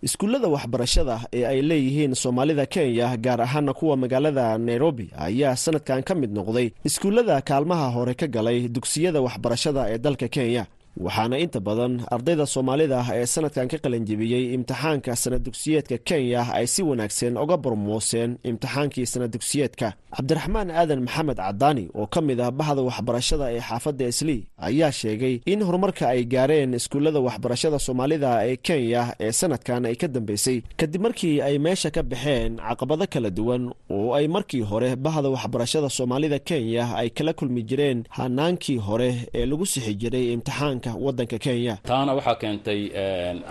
Iskuullada 0.07 0.47
waxbarashada 0.55 1.15
ee 1.37 1.43
ay 1.51 1.59
leeyihiin 1.69 2.15
soomaalida 2.23 2.65
kenya 2.75 3.07
gaar 3.25 3.41
ahaana 3.45 3.71
kuwa 3.77 3.95
magaalada 4.03 4.45
nairobi 4.67 5.05
ayaa 5.27 5.55
sanadkan 5.63 6.01
ka 6.07 6.13
mid 6.21 6.31
noqday 6.37 6.67
iskuullada 6.89 7.35
kaalmaha 7.49 7.87
hore 7.95 8.13
ka 8.21 8.27
galay 8.35 8.59
dugsiyada 8.75 9.19
waxbarashada 9.27 9.81
ee 9.93 9.97
dalka 10.05 10.27
kenya 10.35 10.63
waxaana 10.97 11.37
inta 11.39 11.59
badan 11.59 11.93
ardayda 12.11 12.45
soomaalida 12.53 12.99
ee 13.17 13.25
sanadkan 13.33 13.67
ka 13.71 13.77
qalanjibiyey 13.83 14.43
imtixaanka 14.55 15.11
sanad 15.23 15.41
dugsiyeedka 15.47 15.97
kenya 16.07 16.41
ay 16.57 16.67
si 16.73 16.81
wanaagsan 16.89 17.33
uga 17.43 17.57
bormooseen 17.63 18.31
imtixaankii 18.49 19.05
sanad 19.13 19.31
dugsiyeedka 19.35 19.87
cabdiraxmaan 20.15 20.69
aadan 20.79 21.01
maxamed 21.05 21.37
cadaani 21.45 21.85
oo 21.99 22.05
ka 22.13 22.19
mid 22.27 22.39
ah 22.47 22.51
bahda 22.59 22.81
waxbarashada 22.89 23.45
ee 23.55 23.59
xaafadda 23.69 24.05
islii 24.13 24.41
ayaa 24.67 24.91
sheegay 24.99 25.35
in 25.53 25.59
horumarka 25.67 26.05
ay 26.13 26.21
gaareen 26.33 26.73
iskuullada 26.79 27.19
waxbarashada 27.27 27.79
soomaalida 27.85 28.29
ee 28.49 28.55
kenya 28.67 29.01
ee 29.25 29.31
sanadkan 29.39 29.85
ay 29.89 29.95
ka 30.01 30.07
dambeysay. 30.15 30.57
Kadib 30.79 31.01
markii 31.05 31.35
ay 31.47 31.55
meesha 31.65 31.89
ka 31.95 32.03
baxeen 32.11 32.51
caqabado 32.67 33.05
kala 33.13 33.29
duwan 33.37 33.63
oo 33.95 34.13
ay 34.17 34.27
markii 34.35 34.61
hore 34.69 34.89
bahda 35.05 35.29
waxbarashada 35.35 35.89
soomaalida 35.97 36.39
kenya 36.49 36.83
ay 37.01 37.09
kala 37.17 37.33
kulmi 37.39 37.61
jireen 37.69 37.99
hanaankii 38.17 38.77
hore 38.87 39.09
ee 39.37 39.45
lagu 39.49 39.65
sixi 39.73 39.93
jiray 40.01 40.25
imtixaanka 40.35 40.82
wadanka 41.05 41.37
kenya. 41.45 41.73
Taana 41.89 42.11
waxaa 42.17 42.35
keentay 42.41 42.79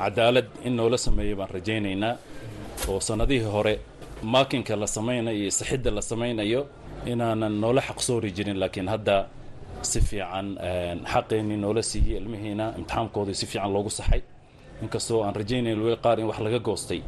cadaalad 0.01 0.47
in 0.67 0.73
noola 0.79 0.99
sameeyo 1.07 1.35
baan 1.39 1.51
rajaynaynaa 1.57 2.15
oo 2.89 3.01
sannadihii 3.01 3.45
hore 3.55 3.75
maakinka 4.23 4.77
la 4.77 4.87
samaynayo 4.87 5.39
iyo 5.43 5.51
sixidda 5.59 5.91
la 5.97 6.03
samaynayo 6.11 6.61
inaanan 7.11 7.55
noola 7.63 7.81
xaqsoori 7.89 8.31
jirin 8.37 8.59
laakiin 8.63 8.89
hadda 8.95 9.17
si 9.91 10.01
fiican 10.09 10.47
xaqeennii 11.13 11.57
noola 11.65 11.83
siiyey 11.91 12.17
ilmihiina 12.21 12.67
imtixaamkoodii 12.79 13.35
si 13.41 13.47
fiican 13.51 13.73
loogu 13.75 13.91
saxay. 13.99 14.21
Inkastoo 14.83 15.23
aan 15.25 15.35
rajaynayn 15.41 15.79
weli 15.85 15.97
qaar 16.05 16.19
in 16.21 16.27
wax 16.31 16.39
laga 16.45 16.59
goostay 16.69 17.01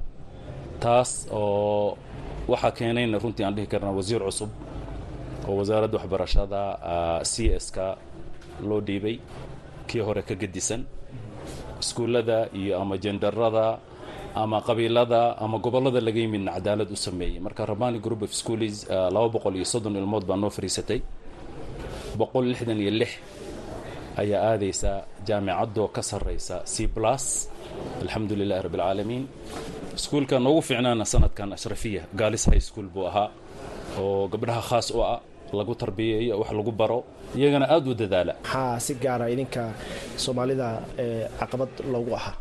taas 0.82 1.10
oo 1.32 1.98
waxaa 2.52 2.70
keenayna 2.78 3.18
runtii 3.22 3.44
aan 3.46 3.54
dhihi 3.56 3.66
karnaa 3.72 3.92
wasiir 3.98 4.22
cusub 4.28 4.50
oo 5.48 5.54
wasaaradda 5.58 5.96
waxbarashada 5.98 6.60
c 7.32 7.34
s 7.64 7.66
ka 7.76 7.86
loo 8.68 8.80
dhiibay 8.86 9.16
kii 9.88 10.00
hore 10.06 10.22
ka 10.28 10.34
gedisan. 10.34 10.82
Iskuullada 11.80 12.48
iyo 12.54 12.80
ama 12.82 12.96
jendarada 12.98 13.78
ama 14.34 14.60
qabiilada 14.66 15.36
ama 15.38 15.58
gobollada 15.58 16.00
laga 16.00 16.20
yimidna 16.20 16.52
cadaalad 16.56 16.90
u 16.90 16.96
sameeyey. 16.96 17.38
Marka 17.40 17.66
rabani 17.66 17.98
group 18.00 18.22
of 18.22 18.32
schools 18.34 18.86
laba 19.14 19.28
boqol 19.34 19.54
iyo 19.56 19.64
soddon 19.64 19.96
ilmood 19.96 20.24
baa 20.28 20.36
noo 20.36 20.50
fariisatay. 20.50 21.00
Boqol 22.18 22.44
lixdan 22.52 22.78
iyo 22.80 22.90
lix 22.90 23.10
ayaa 24.16 24.42
aadaysa 24.54 24.90
jaamicadoo 25.26 25.88
ka 25.94 26.02
sarraysa 26.02 26.56
c 26.64 26.86
plus. 26.94 27.48
Alxamdu 28.02 28.34
lilahi 28.40 28.62
rabbi 28.66 28.78
alcaalamiin 28.80 29.24
iskuulka 29.98 30.38
noogu 30.38 30.62
fiicnaana 30.62 31.04
sanadkan 31.04 31.52
ashrafiya 31.56 32.02
gaalis 32.14 32.44
high 32.50 32.60
school 32.68 32.86
buu 32.94 33.06
ahaa 33.10 33.28
oo 34.00 34.28
gabdhaha 34.32 34.62
khaas 34.68 34.88
u 34.94 35.02
ah 35.02 35.18
lagu 35.60 35.74
tarbiyeeyo 35.82 36.34
wax 36.40 36.50
lagu 36.58 36.72
baro 36.80 36.98
iyagana 37.38 37.66
aada 37.74 37.90
u 37.90 37.94
dadaala. 38.00 38.32
Maxaa 38.42 38.78
si 38.86 38.92
gaara 39.04 39.26
idinka 39.34 39.62
soomaalida 40.24 40.68
caqabad 41.40 41.68
loogu 41.92 42.12
ahaa? 42.20 42.34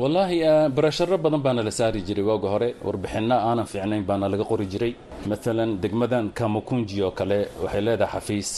Wallaahi 0.00 0.36
barasharo 0.76 1.16
badan 1.24 1.42
baana 1.44 1.62
la 1.66 1.70
saari 1.78 2.00
jiray 2.08 2.22
waaga 2.30 2.48
hore. 2.52 2.68
Warbixinno 2.86 3.34
aanan 3.48 3.66
fiicnayn 3.72 4.04
baana 4.10 4.26
laga 4.32 4.44
qori 4.50 4.66
jiray. 4.72 4.92
Maalan 5.30 5.70
degmadan 5.82 6.26
kamakunji 6.38 7.02
oo 7.06 7.10
kale 7.18 7.38
waxay 7.62 7.80
leedahay 7.86 8.12
xafiis 8.20 8.50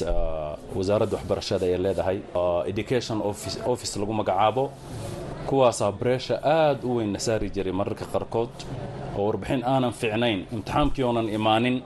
wasaaradda 0.76 1.16
waxbarashada 1.18 1.64
ayay 1.68 1.78
leedahay 1.86 2.18
education 2.72 3.18
office 3.72 3.94
lagu 4.00 4.12
magacaabo. 4.20 4.64
Kuwaasaa 5.48 5.92
bareesha 6.00 6.36
aada 6.44 6.84
u 6.88 6.96
weyn 6.96 7.10
na 7.12 7.18
saari 7.26 7.48
jiray 7.56 7.72
mararka 7.80 8.04
qaarkood. 8.12 8.52
Oo 9.18 9.24
warbixin 9.28 9.62
aanan 9.72 9.92
fiicnayn 10.00 10.38
imtixaankii 10.54 11.02
oonan 11.08 11.28
imaanin 11.38 11.76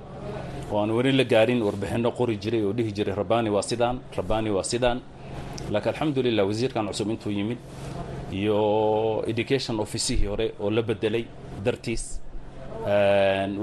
oo 0.72 0.78
aan 0.82 0.90
weli 0.96 1.12
la 1.12 1.24
gaarin 1.24 1.60
warbixinno 1.66 2.10
qori 2.18 2.34
jiray 2.42 2.62
oo 2.66 2.72
dhihi 2.78 2.92
jiray 2.96 3.14
rabani 3.14 3.50
waa 3.56 3.62
sidaan 3.70 3.96
rabani 4.18 4.50
waa 4.56 4.62
sidaan. 4.72 4.98
Laakiin 5.72 5.92
alxamdulilah 5.94 6.44
wasiirkan 6.50 6.86
cusub 6.90 7.08
intuu 7.10 7.32
yimid 7.38 7.58
iyo 8.40 8.58
education 9.32 9.80
officihii 9.80 10.26
hore 10.32 10.46
oo 10.60 10.70
la 10.70 10.82
bedelay 10.82 11.24
dartiis 11.64 12.04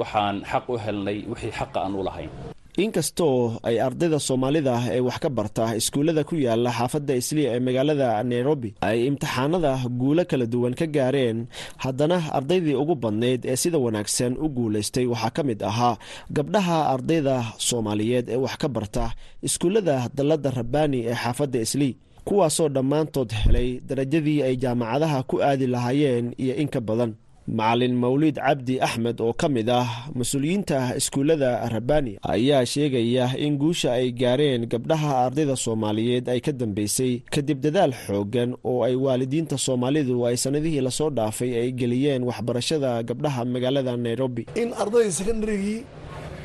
waxaan 0.01 0.35
xaq 0.51 0.65
u 0.69 0.77
helnay 0.85 1.17
wixii 1.31 1.51
xaqa 1.59 1.79
aan 1.85 1.93
u 1.99 2.03
lahayn 2.07 2.29
inkastoo 2.77 3.59
ay 3.63 3.77
ardayda 3.81 4.19
soomaalida 4.19 4.75
ee 4.95 4.99
wax 4.99 5.17
ka 5.23 5.29
barta 5.29 5.75
iskuullada 5.77 6.23
ku 6.23 6.35
yaalla 6.35 6.71
xaafadda 6.73 7.13
isliya 7.21 7.49
ee 7.55 7.59
magaalada 7.67 8.23
nairobi 8.23 8.69
ay 8.81 9.05
imtixaanada 9.09 9.73
guulo 9.99 10.23
kala 10.25 10.45
duwan 10.45 10.73
ka 10.73 10.87
gaareen. 10.95 11.45
Haddana 11.77 12.17
ardaydii 12.37 12.73
ugu 12.75 12.95
badnayd 12.95 13.45
ee 13.45 13.55
sida 13.55 13.77
wanaagsan 13.77 14.33
u 14.41 14.49
guulaystay 14.49 15.05
waxaa 15.05 15.29
ka 15.37 15.41
mid 15.43 15.61
ahaa 15.63 15.97
gabdhaha 16.35 16.77
ardayda 16.93 17.35
soomaaliyeed 17.67 18.29
ee 18.29 18.39
wax 18.45 18.55
ka 18.61 18.67
barta 18.75 19.05
iskuullada 19.47 20.09
dalladda 20.17 20.49
rabbaani 20.59 20.99
ee 21.05 21.13
xaafadda 21.23 21.59
islii 21.65 21.93
kuwaasoo 22.27 22.69
dhammaantood 22.75 23.31
helay 23.43 23.69
darajadii 23.89 24.41
ay 24.47 24.55
jaamacadaha 24.63 25.19
ku 25.29 25.35
aadi 25.43 25.67
lahaayeen 25.67 26.33
iyo 26.43 26.55
in 26.55 26.67
ka 26.75 26.81
badan 26.81 27.11
macalin 27.47 27.95
mawliid 27.99 28.39
cabdi 28.39 28.79
axmed 28.79 29.19
oo 29.21 29.33
ka 29.35 29.49
mid 29.51 29.67
ah 29.69 30.07
mas'uuliyiinta 30.15 30.95
iskuullada 30.95 31.67
rabbaani 31.69 32.15
ayaa 32.23 32.63
sheegaya 32.65 33.35
in 33.37 33.57
guusha 33.59 33.91
ay 33.99 34.11
gaareen 34.15 34.63
gabdhaha 34.71 35.25
ardayda 35.27 35.55
soomaaliyeed 35.55 36.29
ay 36.31 36.39
ka 36.39 36.51
dambeysay 36.55 37.19
kadib 37.33 37.59
dadaal 37.59 37.91
xooggan 38.07 38.55
oo 38.63 38.83
ay 38.87 38.95
waalidiinta 38.95 39.57
soomaalidu 39.59 40.23
ay 40.27 40.37
sannadihii 40.39 40.81
la 40.87 40.91
soo 40.91 41.09
dhaafay 41.11 41.51
ay 41.61 41.71
geliyeen 41.75 42.23
waxbarashada 42.23 43.03
gabdhaha 43.03 43.43
magaalada 43.45 43.97
nairobi. 43.97 44.47
In 44.55 44.71
ardaydii 44.73 45.11
sekondarigii 45.11 45.83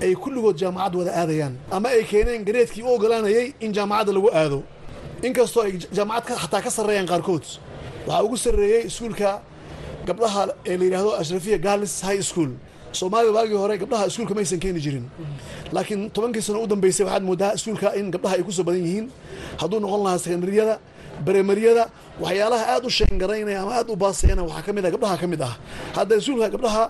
ay 0.03 0.15
kulligood 0.19 0.59
jaamacad 0.59 0.95
wada 0.99 1.13
aadayaan 1.15 1.55
ama 1.71 1.89
ay 1.95 2.03
keeneen 2.11 2.43
gareedkii 2.45 2.83
u 2.83 2.91
ogolaanayay 2.99 3.53
in 3.61 3.71
jaamacadda 3.73 4.13
lagu 4.13 4.31
aado. 4.35 4.63
Inkastoo 5.23 5.63
ay 5.63 5.79
jaamacad 5.95 6.37
xataa 6.43 6.63
ka 6.67 6.71
sarreeyaan 6.71 7.07
qaarkood 7.07 7.47
waxaa 8.07 8.23
ugu 8.27 8.37
sarreeyey 8.37 8.87
iskuulka 8.91 9.41
gabdhaha 10.09 10.42
ee 10.71 10.77
la 10.81 10.85
yidhaahdo 10.85 11.11
ashrafiya 11.21 11.59
garlis 11.66 11.94
high 12.09 12.23
school. 12.31 12.51
Soomaalida 12.99 13.33
waagii 13.37 13.59
hore 13.62 13.75
gabdhaha 13.83 14.05
iskuulka 14.11 14.35
maysan 14.38 14.59
keeni 14.62 14.81
jirin. 14.85 15.05
Laakiin 15.75 16.11
tobankii 16.11 16.42
sano 16.47 16.59
u 16.64 16.66
dambeysay 16.73 17.05
waxaad 17.07 17.23
moodaa 17.29 17.53
iskuulka 17.57 17.88
in 18.01 18.11
gabdhaha 18.14 18.35
ay 18.38 18.42
ku 18.47 18.53
soo 18.53 18.64
badan 18.68 18.83
yihiin. 18.87 19.07
Hadduu 19.61 19.81
noqon 19.85 20.01
lahaa 20.07 20.18
sekondariyada 20.25 20.75
baremariyada 21.27 21.85
waxyaalaha 22.23 22.64
aad 22.75 22.85
u 22.88 22.90
sheengaraynaya 22.90 23.61
ama 23.62 23.73
aad 23.79 23.88
u 23.92 23.97
baasayana 23.97 24.42
waxaa 24.49 24.62
ka 24.66 24.73
mid 24.77 24.85
ah 24.87 24.90
gabdhaha 24.94 25.16
ka 25.21 25.27
mid 25.33 25.42
ah. 25.49 25.55
Hadda 25.97 26.14
iskuulka 26.21 26.49
gabdhaha 26.55 26.85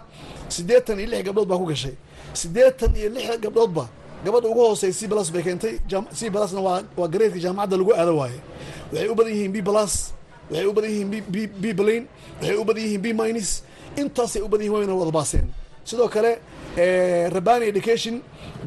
siddeetan 0.48 0.98
iyo 1.00 1.08
lix 1.12 1.22
gabdhood 1.26 1.48
baa 1.50 1.58
ku 1.62 1.66
gashay. 1.72 1.94
Siddeetan 2.40 2.92
iyo 3.00 3.08
lix 3.16 3.26
gabdhoodba 3.44 3.84
gabadha 4.24 4.46
ugu 4.52 4.60
hoosey 4.70 4.92
c 4.92 5.06
blas 5.10 5.28
bay 5.34 5.42
keentay. 5.42 5.74
C 6.18 6.30
blasna 6.30 6.60
waa 6.60 7.08
gareedka 7.12 7.38
jaamacadda 7.44 7.74
lagu 7.80 7.92
aado 7.94 8.12
waaye. 8.20 8.38
Waxay 8.92 9.08
u 9.10 9.14
badan 9.18 9.32
yihiin 9.34 9.52
b 9.52 9.58
blas 9.68 9.92
waxay 10.50 10.66
u 10.66 10.72
badan 10.76 10.90
yihiin 10.90 11.10
b 11.62 11.66
blain 11.80 12.02
waxay 12.40 12.56
u 12.56 12.64
badan 12.64 12.82
yihiin 12.84 13.02
b 13.02 13.06
minus. 13.20 13.50
Intaasay 13.96 14.42
u 14.42 14.48
badan 14.48 14.64
yihiin 14.66 14.76
wayna 14.78 14.94
wada 15.00 15.10
baaseen 15.18 15.46
sidoo 15.84 16.08
kale 16.08 16.32
rabani 17.34 17.64
education 17.72 18.20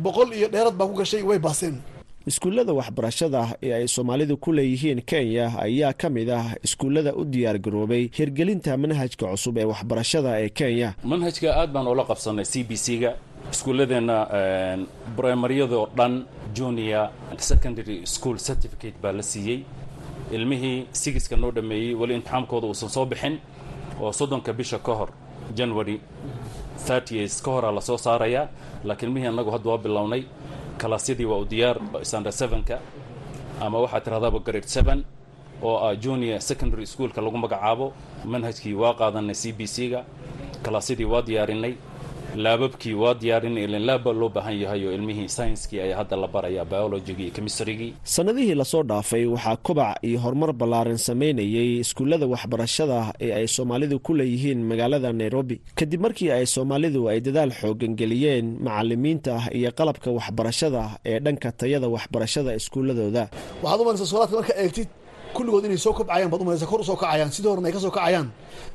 boqol 0.03 0.33
iyo 0.33 0.47
dheerad 0.53 0.75
baa 0.79 0.87
ku 0.87 0.93
gashay 1.01 1.21
way 1.23 1.39
baaseen. 1.39 1.77
Iskuullada 2.25 2.73
waxbarashada 2.73 3.57
ee 3.63 3.73
ay 3.73 3.87
soomaalidu 3.87 4.37
ku 4.37 4.51
leeyihiin 4.53 5.01
kenya 5.01 5.45
ayaa 5.59 5.93
ka 5.93 6.09
mid 6.09 6.29
ah 6.29 6.53
iskuullada 6.63 7.13
u 7.15 7.25
diyaar 7.25 7.57
garoobay 7.59 8.09
hirgelinta 8.17 8.77
manhajka 8.77 9.25
cusub 9.31 9.57
ee 9.57 9.65
waxbarashada 9.65 10.37
ee 10.43 10.49
kenya. 10.49 10.93
Manhajka 11.03 11.49
aad 11.55 11.71
baan 11.73 11.87
ula 11.87 12.03
qabsanay 12.05 12.45
c 12.45 12.63
b 12.63 12.75
c 12.77 12.97
ga 13.01 13.11
iskuulladeenna 13.51 14.17
brimaryadoo 15.17 15.87
dhan 15.97 16.25
junior 16.55 17.09
secondary 17.37 18.05
school 18.05 18.37
certificate 18.37 18.95
baa 19.01 19.11
la 19.11 19.23
siiyey 19.23 19.59
ilmihii 20.31 20.87
sigiska 20.91 21.35
noo 21.35 21.51
dhammeeyey 21.51 21.93
weli 21.95 22.13
imtixaankooda 22.15 22.67
uusan 22.67 22.89
soo 22.89 23.05
bixin 23.05 23.39
oo 24.01 24.11
soddonka 24.11 24.53
bisha 24.53 24.79
ka 24.79 24.93
hor 24.95 25.09
january 25.55 25.99
thirties 26.85 27.41
ka 27.43 27.51
horaa 27.51 27.71
la 27.71 27.81
soo 27.81 27.97
saarayaa. 27.97 28.47
Laakiin 28.83 29.09
ilmihii 29.09 29.27
annagu 29.27 29.51
hadda 29.51 29.69
waa 29.69 29.77
bilownay 29.77 30.23
kalaasyadii 30.77 31.25
waa 31.25 31.37
u 31.37 31.45
diyaar 31.45 31.77
standard 32.03 32.33
sevenka 32.35 32.79
ama 33.61 33.79
waxaad 33.79 34.03
tirahdaaba 34.03 34.39
grade 34.39 34.67
seven 34.67 35.03
oo 35.61 35.77
ah 35.87 35.95
junior 35.95 36.41
secondary 36.41 36.85
schoolka 36.85 37.21
lagu 37.21 37.37
magacaabo. 37.37 37.93
Manhajkii 38.25 38.73
waa 38.73 38.93
qaadanay 38.93 39.35
c 39.35 39.51
b 39.53 39.67
c 39.67 39.89
ga 39.89 40.03
kalaasyadii 40.63 41.05
waa 41.05 41.21
diyaarinay 41.21 41.73
laababkii 42.35 42.93
waa 42.93 43.13
diyaarinay 43.13 43.63
ilin 43.63 43.85
laabba 43.85 44.11
loo 44.13 44.29
baahan 44.29 44.55
yahay 44.61 44.85
oo 44.87 44.91
ilmihii 44.91 45.27
saynskii 45.29 45.79
ayaa 45.81 45.97
hadda 45.97 46.15
la 46.17 46.27
barayaa 46.27 46.65
biologigii 46.65 47.31
iyo 47.35 47.89
sannadihii 48.03 48.55
la 48.55 48.65
soo 48.65 48.83
dhaafay 48.83 49.25
waxaa 49.25 49.55
kobac 49.57 49.97
iyo 50.03 50.19
horumar 50.19 50.53
ballaaran 50.53 50.97
samaynayay 50.97 51.79
iskuullada 51.83 52.27
waxbarashada 52.27 53.13
ee 53.19 53.33
ay 53.33 53.47
soomaalidu 53.47 53.99
ku 53.99 54.13
leeyihiin 54.13 54.63
magaalada 54.63 55.13
nairobi. 55.13 55.61
Kadib 55.75 56.01
markii 56.01 56.31
ay 56.31 56.45
soomaalidu 56.45 57.09
ay 57.09 57.19
dadaal 57.21 57.51
xoogan 57.51 57.95
geliyeen 57.99 58.57
macalimiinta 58.63 59.33
iyo 59.53 59.71
qalabka 59.71 60.09
waxbarashada 60.11 60.83
ee 61.05 61.19
dhanka 61.19 61.51
tayada 61.51 61.87
waxbarashada 61.95 62.55
iskuulladooda 62.59 63.23
waxaad 63.63 63.81
umalaysa 63.81 64.05
soolaadka 64.11 64.35
marka 64.39 64.53
eegtid 64.63 64.87
kulligood 65.35 65.65
inay 65.65 65.77
soo 65.77 65.93
kobcayaan 65.93 66.29
baad 66.31 66.41
umalaysa 66.41 66.65
kor 66.71 66.79
u 66.79 66.83
soo 66.83 66.95
kacayaan 66.95 67.31
sidii 67.35 67.49
horena 67.51 67.67
ay 67.69 67.73
ka 67.75 67.79
soo 67.85 67.91
kacayaan 67.97 68.27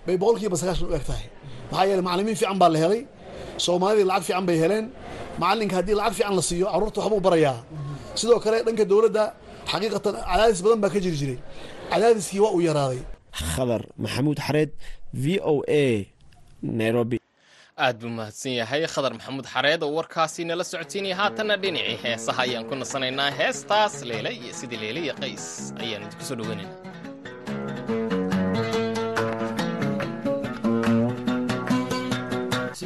bay 0.06 0.16
boqolkiiba 0.22 0.56
sagaashan 0.60 0.88
u 0.90 0.94
eg 0.98 1.04
tahay 1.08 1.24
maxaa 1.70 1.84
yeeley 1.88 2.02
macalimiin 2.08 2.36
fiican 2.40 2.58
baa 2.62 2.68
la 2.74 2.78
helay 2.84 3.00
soomaalidii 3.64 4.06
lacag 4.10 4.24
fiican 4.28 4.46
bay 4.48 4.58
heleen. 4.62 4.86
Macalinka 5.40 5.74
haddii 5.78 5.96
lacag 6.00 6.14
fiican 6.18 6.34
la 6.38 6.42
siiyo 6.48 6.66
carruurta 6.72 6.98
waxbuu 7.00 7.20
barayaa. 7.26 7.58
Sidoo 8.20 8.38
kale 8.44 8.56
dhanka 8.66 8.84
dowladda 8.92 9.24
xaqiiqatan 9.70 10.14
cadaadis 10.30 10.60
badan 10.64 10.80
baa 10.84 10.90
ka 10.94 10.98
jiri 11.04 11.16
jiray. 11.20 11.38
Cadaadiskii 11.92 12.40
waa 12.44 12.52
uu 12.56 12.62
yaraaday. 12.68 13.00
Khadar 13.52 13.82
maxamuud 14.04 14.38
xareed 14.46 14.70
v 15.22 15.24
o 15.52 15.54
a 15.68 15.84
nairobi. 16.62 17.18
Aad 17.84 17.96
buu 18.00 18.08
mahadsan 18.18 18.52
yahay 18.60 18.82
khadar 18.94 19.12
maxamuud 19.18 19.46
xareed 19.54 19.80
oo 19.84 19.92
warkaasi 19.98 20.44
nala 20.48 20.64
socotiinaya 20.70 21.16
haatanna 21.20 21.54
dhinacii 21.62 21.96
heesaha 22.04 22.40
ayaan 22.46 22.64
ku 22.68 22.74
nasanaynaa. 22.80 23.30
Heestaas 23.38 23.94
leele 24.08 24.30
iyo 24.40 24.52
sidii 24.60 24.80
leele 24.82 25.00
iyo 25.06 25.14
qays 25.22 25.44
ayaan 25.82 26.02
idinku 26.06 26.24
soo 26.28 26.36
dhoweynaynaa 26.40 26.74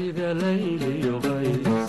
sida 0.01 0.29
layli 0.41 0.93
qays 1.25 1.89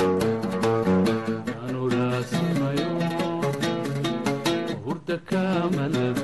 hurda 4.85 5.17
kamalab 5.31 6.20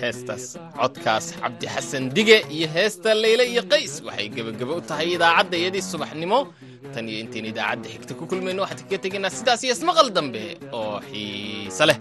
heestaas 0.00 0.44
codkaas 0.80 1.26
cabdi 1.40 1.66
xasan 1.74 2.04
dige 2.16 2.38
iyo 2.56 2.66
heesta 2.74 3.10
leyle 3.22 3.44
iyo 3.52 3.62
qays 3.72 3.94
waxay 4.06 4.28
gebageba 4.36 4.72
u 4.78 4.82
tahay 4.90 5.08
idaacadda 5.16 5.56
iyadii 5.62 5.84
subaxnimo. 5.92 6.38
Tan 6.94 7.04
iyo 7.10 7.18
intayn 7.24 7.46
idaacadda 7.52 7.86
xigta 7.94 8.12
ku 8.18 8.24
kulmayno 8.30 8.60
waxaan 8.64 8.86
kaga 8.88 8.98
tegaynaa 9.04 9.32
sidaas 9.38 9.60
iyo 9.64 9.72
ismaqal 9.76 10.08
dambe 10.16 10.42
oo 10.78 10.96
xiise 11.08 11.84
leh. 11.90 11.98